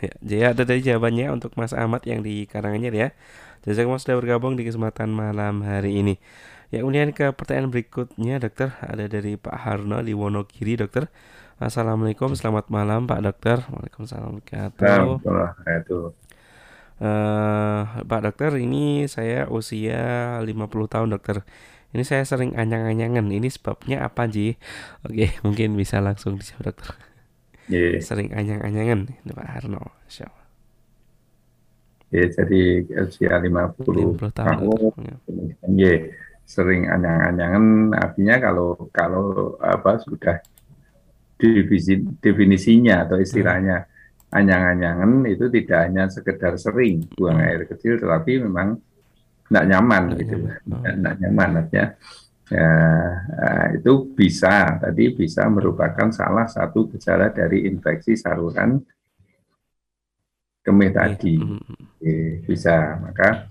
[0.00, 3.08] Ya, jadi ada tadi jawabannya untuk Mas Ahmad yang di Karanganyar ya.
[3.64, 6.14] Jazakumullah sudah bergabung di kesempatan malam hari ini.
[6.74, 11.08] Ya, kemudian ke pertanyaan berikutnya dokter ada dari Pak Harno di Wonogiri dokter.
[11.62, 13.62] Assalamualaikum, selamat malam Pak dokter.
[13.70, 14.42] Waalaikumsalam
[15.22, 16.24] warahmatullahi
[16.96, 20.48] Uh, Pak dokter, ini saya usia 50
[20.88, 21.44] tahun dokter.
[21.92, 23.28] Ini saya sering anyang-anyangan.
[23.28, 24.56] Ini sebabnya apa, Ji?
[25.04, 26.96] Oke, mungkin bisa langsung dijawab dokter
[27.70, 27.98] yeah.
[28.02, 30.46] sering anyang-anyangan Pak Harno Insya Allah.
[32.14, 34.94] Ya, jadi usia 50, 50 tahun, tahun
[35.74, 35.98] ya.
[36.46, 40.38] Sering anyang-anyangan artinya kalau kalau apa sudah
[41.34, 44.38] definisi, definisinya atau istilahnya hmm.
[44.38, 47.46] anyang-anyangan itu tidak hanya sekedar sering buang hmm.
[47.50, 48.78] air kecil tetapi memang
[49.50, 51.86] tidak nyaman tidak gitu tidak nyaman artinya
[52.46, 52.70] Ya,
[53.42, 58.78] eh, itu bisa tadi bisa merupakan salah satu gejala dari infeksi saluran
[60.62, 61.42] kemih tadi.
[61.98, 63.50] Ya, bisa maka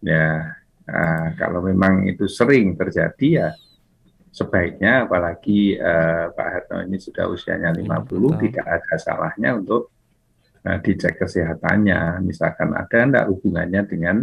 [0.00, 0.56] Ya,
[0.90, 3.48] uh, kalau memang itu sering terjadi ya
[4.30, 8.30] sebaiknya apalagi uh, Pak Harto ini sudah usianya 50 Betul.
[8.46, 9.90] tidak ada salahnya untuk
[10.64, 12.22] uh, dicek kesehatannya.
[12.22, 14.16] Misalkan ada enggak hubungannya dengan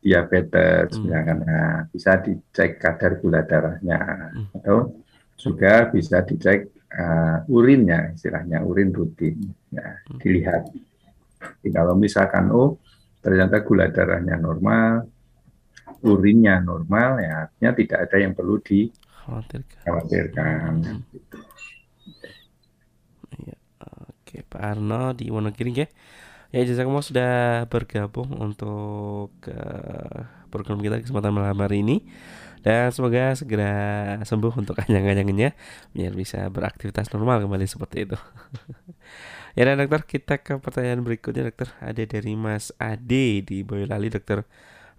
[0.00, 1.00] diabetes, hmm.
[1.04, 4.00] misalkan nah, bisa dicek kadar gula darahnya
[4.32, 4.56] hmm.
[4.56, 4.96] atau
[5.36, 9.36] juga bisa dicek uh, urinnya, istilahnya urin rutin,
[9.68, 10.18] ya, hmm.
[10.22, 10.62] dilihat.
[11.40, 12.80] Jadi kalau misalkan oh
[13.20, 15.04] ternyata gula darahnya normal,
[16.02, 20.74] urinnya normal, ya artinya tidak ada yang perlu dikhawatirkan.
[23.40, 25.88] Ya, oke, Pak Arno di Wonogiri ya.
[26.50, 27.32] Ya, jazakumullah sudah
[27.70, 30.18] bergabung untuk uh,
[30.50, 32.02] program kita kesempatan malam hari ini
[32.60, 33.72] dan semoga segera
[34.20, 35.56] sembuh untuk anyang-anyangnya
[35.96, 38.18] biar bisa beraktivitas normal kembali seperti itu.
[39.56, 44.44] ya dan dokter kita ke pertanyaan berikutnya dokter ada dari Mas Ade di Boyolali dokter.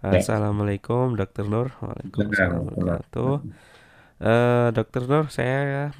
[0.02, 1.70] Assalamualaikum dokter Nur.
[1.78, 3.54] Waalaikumsalam warahmatullahi
[4.18, 5.94] uh, Dokter Nur saya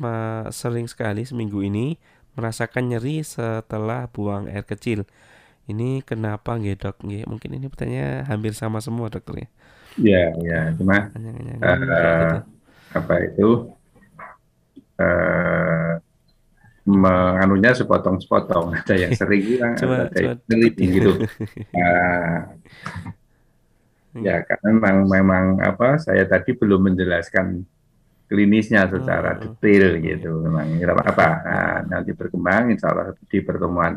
[0.50, 1.94] sering sekali seminggu ini
[2.34, 5.06] merasakan nyeri setelah buang air kecil.
[5.70, 7.06] Ini kenapa nggih dok?
[7.06, 9.48] Nggih, mungkin ini pertanyaan hampir sama semua dokter ya.
[9.92, 12.36] Iya, iya, cuma uh, gitu.
[12.98, 13.48] apa itu
[14.98, 15.92] uh,
[16.82, 20.42] menganunya sepotong-sepotong ada yang sering ada yang
[20.98, 21.22] gitu.
[21.70, 22.50] Uh,
[24.20, 27.64] ya karena memang memang apa saya tadi belum menjelaskan
[28.28, 29.40] klinisnya secara hmm.
[29.40, 30.68] detail gitu memang
[31.04, 33.96] apa nah, nanti berkembang insya Allah di pertemuan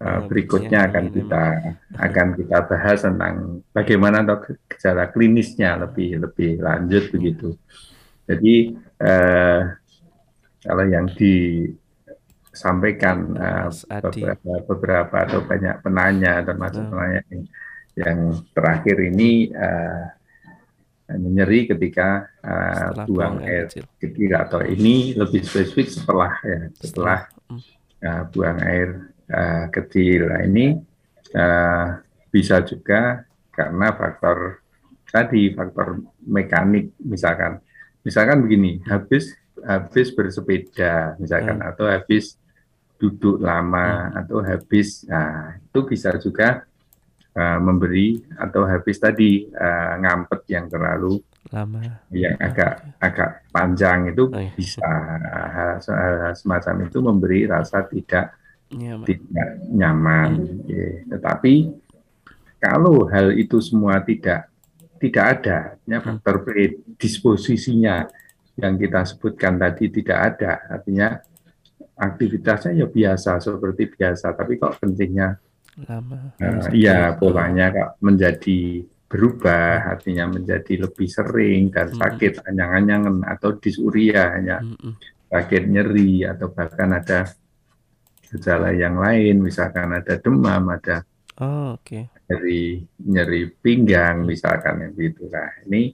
[0.00, 1.44] uh, berikutnya akan kita
[2.06, 7.56] akan kita bahas tentang bagaimana dok gejala klinisnya lebih lebih lanjut begitu.
[8.30, 9.60] Jadi uh,
[10.60, 13.66] kalau yang disampaikan uh,
[14.04, 16.90] beberapa, beberapa atau banyak penanya termasuk hmm.
[16.92, 17.48] penanya yang,
[17.98, 20.06] yang terakhir ini uh,
[21.10, 23.66] nyeri ketika uh, buang air
[23.98, 27.18] kecil atau ini lebih spesifik setelah ya setelah
[28.06, 30.30] uh, buang air uh, kecil.
[30.30, 30.78] Nah, ini
[31.34, 31.98] uh,
[32.30, 34.62] bisa juga karena faktor
[35.10, 37.58] tadi faktor mekanik misalkan
[38.06, 41.68] misalkan begini habis habis bersepeda misalkan hmm.
[41.74, 42.38] atau habis
[42.96, 44.18] duduk lama hmm.
[44.24, 46.64] atau habis nah itu bisa juga
[47.40, 51.16] uh, memberi atau habis tadi uh, ngampet yang terlalu
[51.50, 51.80] lama
[52.12, 53.08] yang agak okay.
[53.08, 54.52] agak panjang itu oh, iya.
[54.52, 54.86] bisa
[55.88, 58.36] uh, semacam itu memberi rasa tidak
[58.70, 59.06] nyaman.
[59.08, 60.30] tidak nyaman.
[60.46, 60.68] Hmm.
[60.68, 60.88] Ya.
[61.16, 61.54] Tetapi
[62.60, 64.46] kalau hal itu semua tidak
[65.00, 66.04] tidak ada, ya, hmm.
[66.04, 68.04] faktor predisposisinya
[68.60, 71.16] yang kita sebutkan tadi tidak ada, artinya
[71.96, 75.40] aktivitasnya ya biasa seperti biasa, tapi kok pentingnya
[75.86, 83.58] lama, uh, iya polanya kok menjadi berubah, artinya menjadi lebih sering dan sakit anyang-anyangan atau
[83.58, 84.94] disuria hanya hmm.
[85.26, 87.26] sakit nyeri atau bahkan ada
[88.30, 91.02] gejala yang lain, misalkan ada demam, ada
[91.42, 92.06] oh, okay.
[92.30, 95.26] nyeri nyeri pinggang, misalkan yang gitu.
[95.26, 95.90] Nah, ini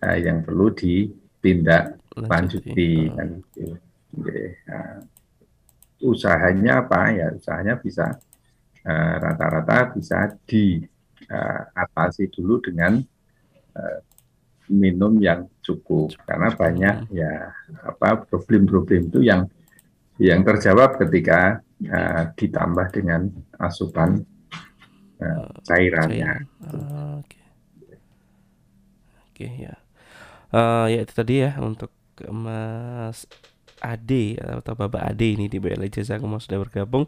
[0.00, 3.12] uh, yang perlu ditindak lanjuti oh.
[3.12, 3.76] kan gitu.
[4.72, 5.04] Nah,
[6.00, 7.28] usahanya apa ya?
[7.36, 8.16] Usahanya bisa
[8.84, 13.00] rata-rata uh, bisa diatasi uh, dulu dengan
[13.74, 13.98] uh,
[14.68, 17.52] minum yang cukup karena banyak ya
[17.84, 19.48] apa problem-problem itu yang
[20.16, 21.60] yang terjawab ketika
[21.90, 23.28] uh, ditambah dengan
[23.58, 24.22] asupan
[25.20, 26.46] uh, cairannya.
[26.62, 27.44] Uh, Oke, okay.
[29.32, 29.74] okay, ya.
[30.54, 31.90] Uh, ya itu tadi ya untuk
[32.30, 33.26] Mas
[33.84, 37.04] Ade atau Bapak Ade ini di BLI Jazakumullah sudah bergabung.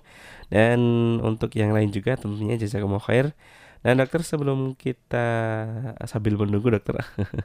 [0.52, 0.78] Dan
[1.24, 3.32] untuk yang lain juga tentunya Jazakumullah khair.
[3.86, 5.28] Nah dokter sebelum kita
[6.10, 6.96] sambil menunggu dokter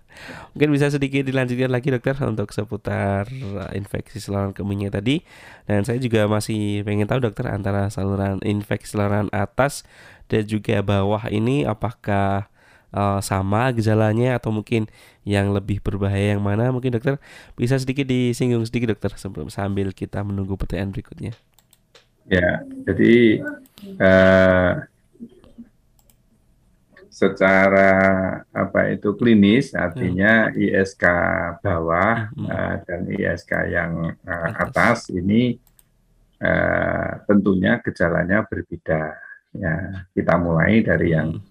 [0.55, 3.29] Mungkin bisa sedikit dilanjutkan lagi dokter Untuk seputar
[3.77, 5.21] infeksi saluran kemihnya tadi.
[5.69, 9.85] Dan saya juga masih pengen tahu dokter Antara saluran infeksi saluran atas
[10.31, 12.49] dan juga bawah ini Apakah
[12.95, 14.87] uh, sama gejalanya Atau mungkin
[15.27, 17.17] yang lebih berbahaya yang mana Mungkin dokter
[17.59, 21.33] bisa sedikit disinggung sedikit dokter Sebelum sambil kita menunggu pertanyaan berikutnya
[22.29, 23.43] Ya jadi
[23.99, 24.85] uh,
[27.21, 27.93] secara
[28.49, 30.57] apa itu klinis artinya hmm.
[30.57, 31.05] ISK
[31.61, 32.47] bawah hmm.
[32.49, 35.61] uh, dan ISK yang uh, atas ini
[36.41, 39.13] uh, tentunya gejalanya berbeda
[39.53, 39.73] ya
[40.17, 41.50] kita mulai dari yang hmm.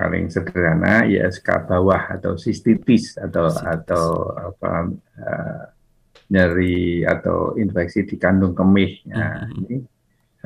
[0.00, 3.68] Paling sederhana ISK bawah atau sistitis atau sistitis.
[3.68, 5.62] atau apa uh,
[6.32, 9.04] nyeri atau infeksi di kandung kemih.
[9.04, 9.52] Ya, hmm.
[9.60, 9.76] ini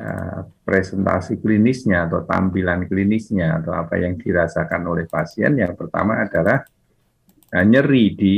[0.03, 6.67] uh, presentasi klinisnya atau tampilan klinisnya atau apa yang dirasakan oleh pasien yang pertama adalah
[7.55, 8.35] uh, nyeri di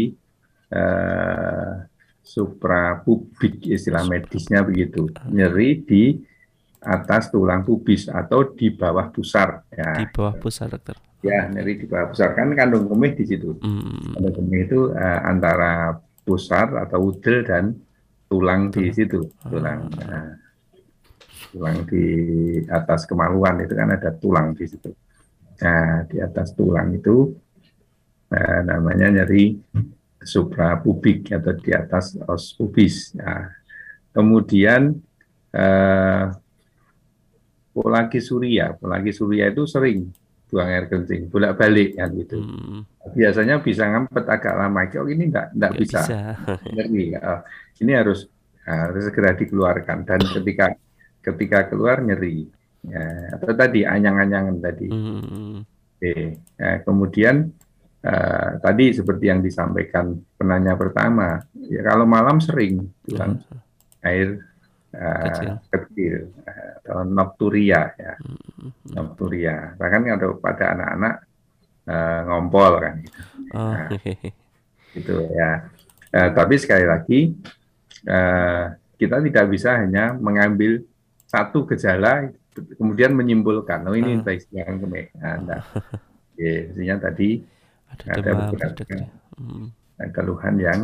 [0.70, 1.82] uh,
[2.22, 5.10] suprapubik istilah medisnya begitu.
[5.34, 6.04] Nyeri di
[6.78, 9.66] atas tulang pubis atau di bawah pusar.
[9.74, 9.98] Ya.
[9.98, 13.58] Di bawah pusar dokter ya nyeri di bawah pusar kan kandung kemih di situ.
[13.58, 14.18] Mm.
[14.18, 17.74] kandung kemih itu uh, antara pusar atau udel dan
[18.30, 19.26] tulang di situ.
[19.42, 20.38] Tulang nah,
[21.50, 22.06] tulang di
[22.70, 24.92] atas kemaluan itu kan ada tulang di situ.
[25.64, 27.34] Nah di atas tulang itu
[28.30, 29.58] uh, namanya nyeri
[30.22, 33.48] suprapubik atau di atas os pubis nah,
[34.14, 34.94] kemudian
[35.56, 36.30] uh,
[37.74, 38.78] polagi surya.
[38.78, 42.40] Polagi surya itu sering buang air kencing bolak-balik kan gitu.
[42.40, 42.88] Hmm.
[43.12, 44.88] Biasanya bisa ngampet agak lama.
[44.88, 46.02] Kok ini enggak enggak bisa.
[46.08, 46.20] bisa.
[46.98, 47.44] Ya.
[47.78, 48.32] Ini harus
[48.64, 50.76] harus segera dikeluarkan dan ketika
[51.24, 52.48] ketika keluar nyeri.
[52.88, 54.88] Ya, atau tadi anyang-anyangan tadi.
[54.88, 55.68] Hmm.
[55.68, 56.40] Oke.
[56.56, 57.52] Ya, kemudian
[58.08, 63.44] uh, tadi seperti yang disampaikan penanya pertama, ya kalau malam sering hmm.
[64.08, 64.40] air
[64.96, 66.16] kecil, uh, kecil
[66.48, 68.96] uh, atau nocturia ya hmm.
[68.96, 71.16] nocturia bahkan kalau pada anak-anak
[71.88, 73.20] uh, ngompol kan gitu,
[73.54, 73.74] oh.
[73.76, 73.88] nah,
[74.96, 75.52] gitu ya
[76.16, 77.20] uh, tapi sekali lagi
[78.08, 80.82] uh, kita tidak bisa hanya mengambil
[81.28, 82.32] satu gejala
[82.80, 84.66] kemudian menyimpulkan oh ini infeksi uh.
[84.66, 85.62] yang kemih nah,
[86.40, 87.44] ya, tadi
[87.88, 88.84] ada, ada beberapa
[89.38, 89.68] hmm.
[90.16, 90.82] keluhan yang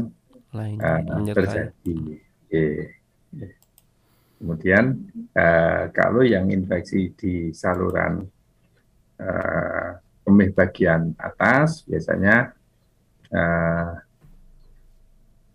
[0.53, 1.01] Lain, uh,
[1.33, 2.21] terjadi.
[2.53, 2.93] Yeah.
[4.37, 4.85] Kemudian
[5.35, 8.23] uh, kalau yang infeksi di saluran
[9.21, 9.89] uh,
[10.23, 12.51] kemih bagian atas biasanya
[13.31, 13.91] uh,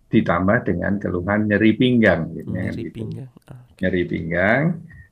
[0.08, 2.96] ditambah dengan keluhan nyeri pinggang, gitu, nyeri gitu.
[2.96, 3.76] pinggang, okay.
[3.84, 4.62] nyeri pinggang,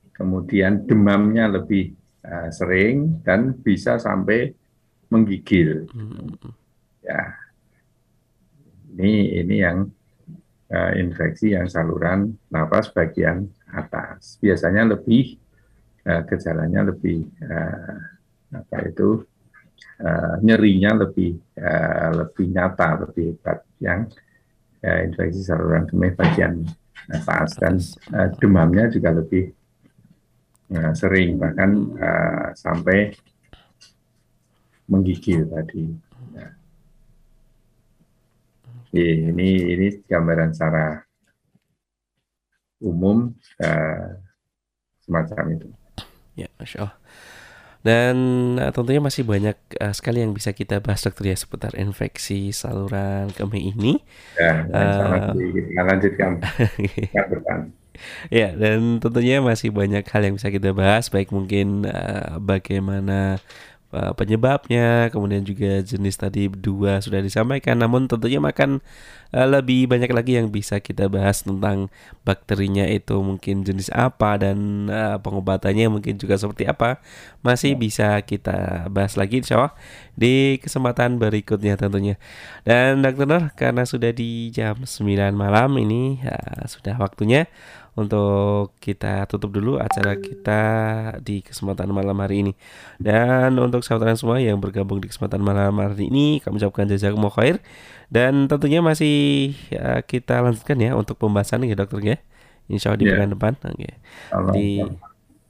[0.09, 1.93] kemudian demamnya lebih
[2.25, 4.49] uh, sering dan bisa sampai
[5.13, 5.85] menggigil.
[5.93, 6.33] Hmm.
[7.05, 7.37] Ya,
[8.97, 9.85] ini ini yang
[10.73, 13.53] uh, infeksi yang saluran nafas bagian.
[14.17, 15.37] Biasanya lebih
[16.07, 17.95] uh, gejalanya lebih uh,
[18.55, 19.21] apa itu
[20.01, 24.07] uh, nyerinya lebih uh, lebih nyata, lebih hebat yang
[24.83, 26.63] uh, infeksi saluran kemih bagian
[27.11, 27.75] atas dan
[28.15, 29.51] uh, demamnya juga lebih
[30.75, 33.15] uh, sering bahkan uh, sampai
[34.87, 36.07] menggigil tadi.
[38.97, 41.06] ini ini gambaran secara
[42.81, 44.21] umum uh,
[45.01, 45.67] semacam itu.
[46.37, 46.95] Ya, masya Allah.
[47.85, 48.15] Dan
[48.59, 53.31] uh, tentunya masih banyak uh, sekali yang bisa kita bahas dokter ya seputar infeksi saluran
[53.31, 54.03] kemih ini.
[54.35, 56.31] Ya, uh, kita lanjutkan.
[58.29, 63.41] Ya, dan tentunya masih banyak hal yang bisa kita bahas, baik mungkin uh, bagaimana
[63.87, 67.79] penyebabnya, kemudian juga jenis tadi dua sudah disampaikan.
[67.79, 68.83] Namun tentunya makan
[69.31, 71.87] uh, lebih banyak lagi yang bisa kita bahas tentang
[72.27, 76.99] bakterinya itu mungkin jenis apa dan uh, pengobatannya mungkin juga seperti apa
[77.39, 77.79] masih ya.
[77.79, 79.73] bisa kita bahas lagi insya Allah
[80.19, 82.19] di kesempatan berikutnya tentunya.
[82.67, 87.47] Dan dokter Nur karena sudah di jam 9 malam ini ya, sudah waktunya
[87.97, 90.61] untuk kita tutup dulu acara kita
[91.25, 92.53] di kesempatan malam hari ini.
[93.01, 97.57] Dan untuk saudara semua yang bergabung di kesempatan malam hari ini, kami ucapkan jazakumullah khair.
[98.13, 102.17] Dan tentunya masih ya, kita lanjutkan ya untuk pembahasan ya dokter ya.
[102.69, 103.25] Insya Allah di yeah.
[103.25, 103.57] depan.
[103.57, 103.97] Okay.
[104.53, 104.67] Di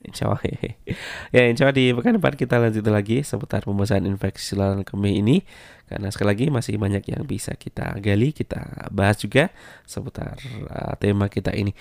[0.06, 0.42] Insya Allah.
[1.36, 5.42] ya insya Allah di pekan depan kita lanjut lagi seputar pembahasan infeksi saluran kemih ini.
[5.88, 9.56] Karena sekali lagi masih banyak yang bisa kita gali, kita bahas juga
[9.88, 10.36] seputar
[10.68, 11.72] uh, tema kita ini.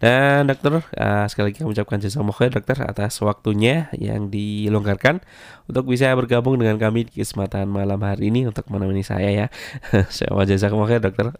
[0.00, 5.20] Dan dokter, uh, sekali lagi kami ucapkan jasa khair dokter atas waktunya yang dilonggarkan
[5.68, 9.46] untuk bisa bergabung dengan kami di kesempatan malam hari ini untuk menemani saya ya.
[10.08, 11.28] Saya jasa khair dokter.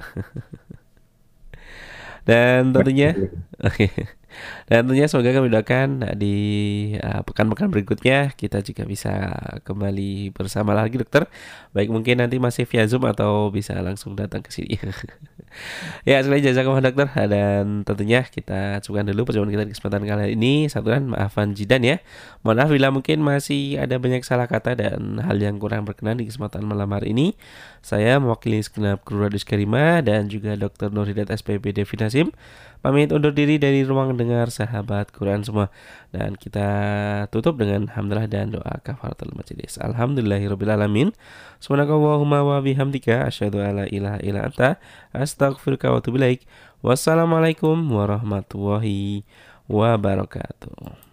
[2.28, 3.16] Dan tentunya
[4.66, 6.36] Dan tentunya semoga kami doakan di
[6.98, 9.12] uh, pekan-pekan berikutnya kita juga bisa
[9.66, 11.26] kembali bersama lagi dokter.
[11.74, 14.78] Baik mungkin nanti masih via Zoom atau bisa langsung datang ke sini.
[16.08, 20.02] ya sekali jasa ke mana dokter dan tentunya kita cukupkan dulu perjumpaan kita di kesempatan
[20.06, 20.66] kali ini.
[20.70, 21.96] Satuan maafan Jidan ya.
[22.46, 26.26] Mohon maaf bila mungkin masih ada banyak salah kata dan hal yang kurang berkenan di
[26.30, 27.34] kesempatan malam hari ini.
[27.80, 30.92] Saya mewakili segenap kru Radis Karima dan juga Dr.
[30.92, 32.28] Nurhidat SPP Devi Nasim
[32.80, 35.68] pamit undur diri dari ruang dengar sahabat Quran semua
[36.12, 36.68] dan kita
[37.28, 39.76] tutup dengan hamdalah dan doa kafaratul majelis.
[39.80, 41.12] Alhamdulillahirabbil
[41.60, 44.80] Subhanakallahumma wa bihamdika asyhadu alla ilaha illa anta
[45.12, 46.48] astaghfiruka wa atubu ilaik.
[46.80, 49.28] Wassalamualaikum warahmatullahi
[49.68, 51.09] wabarakatuh.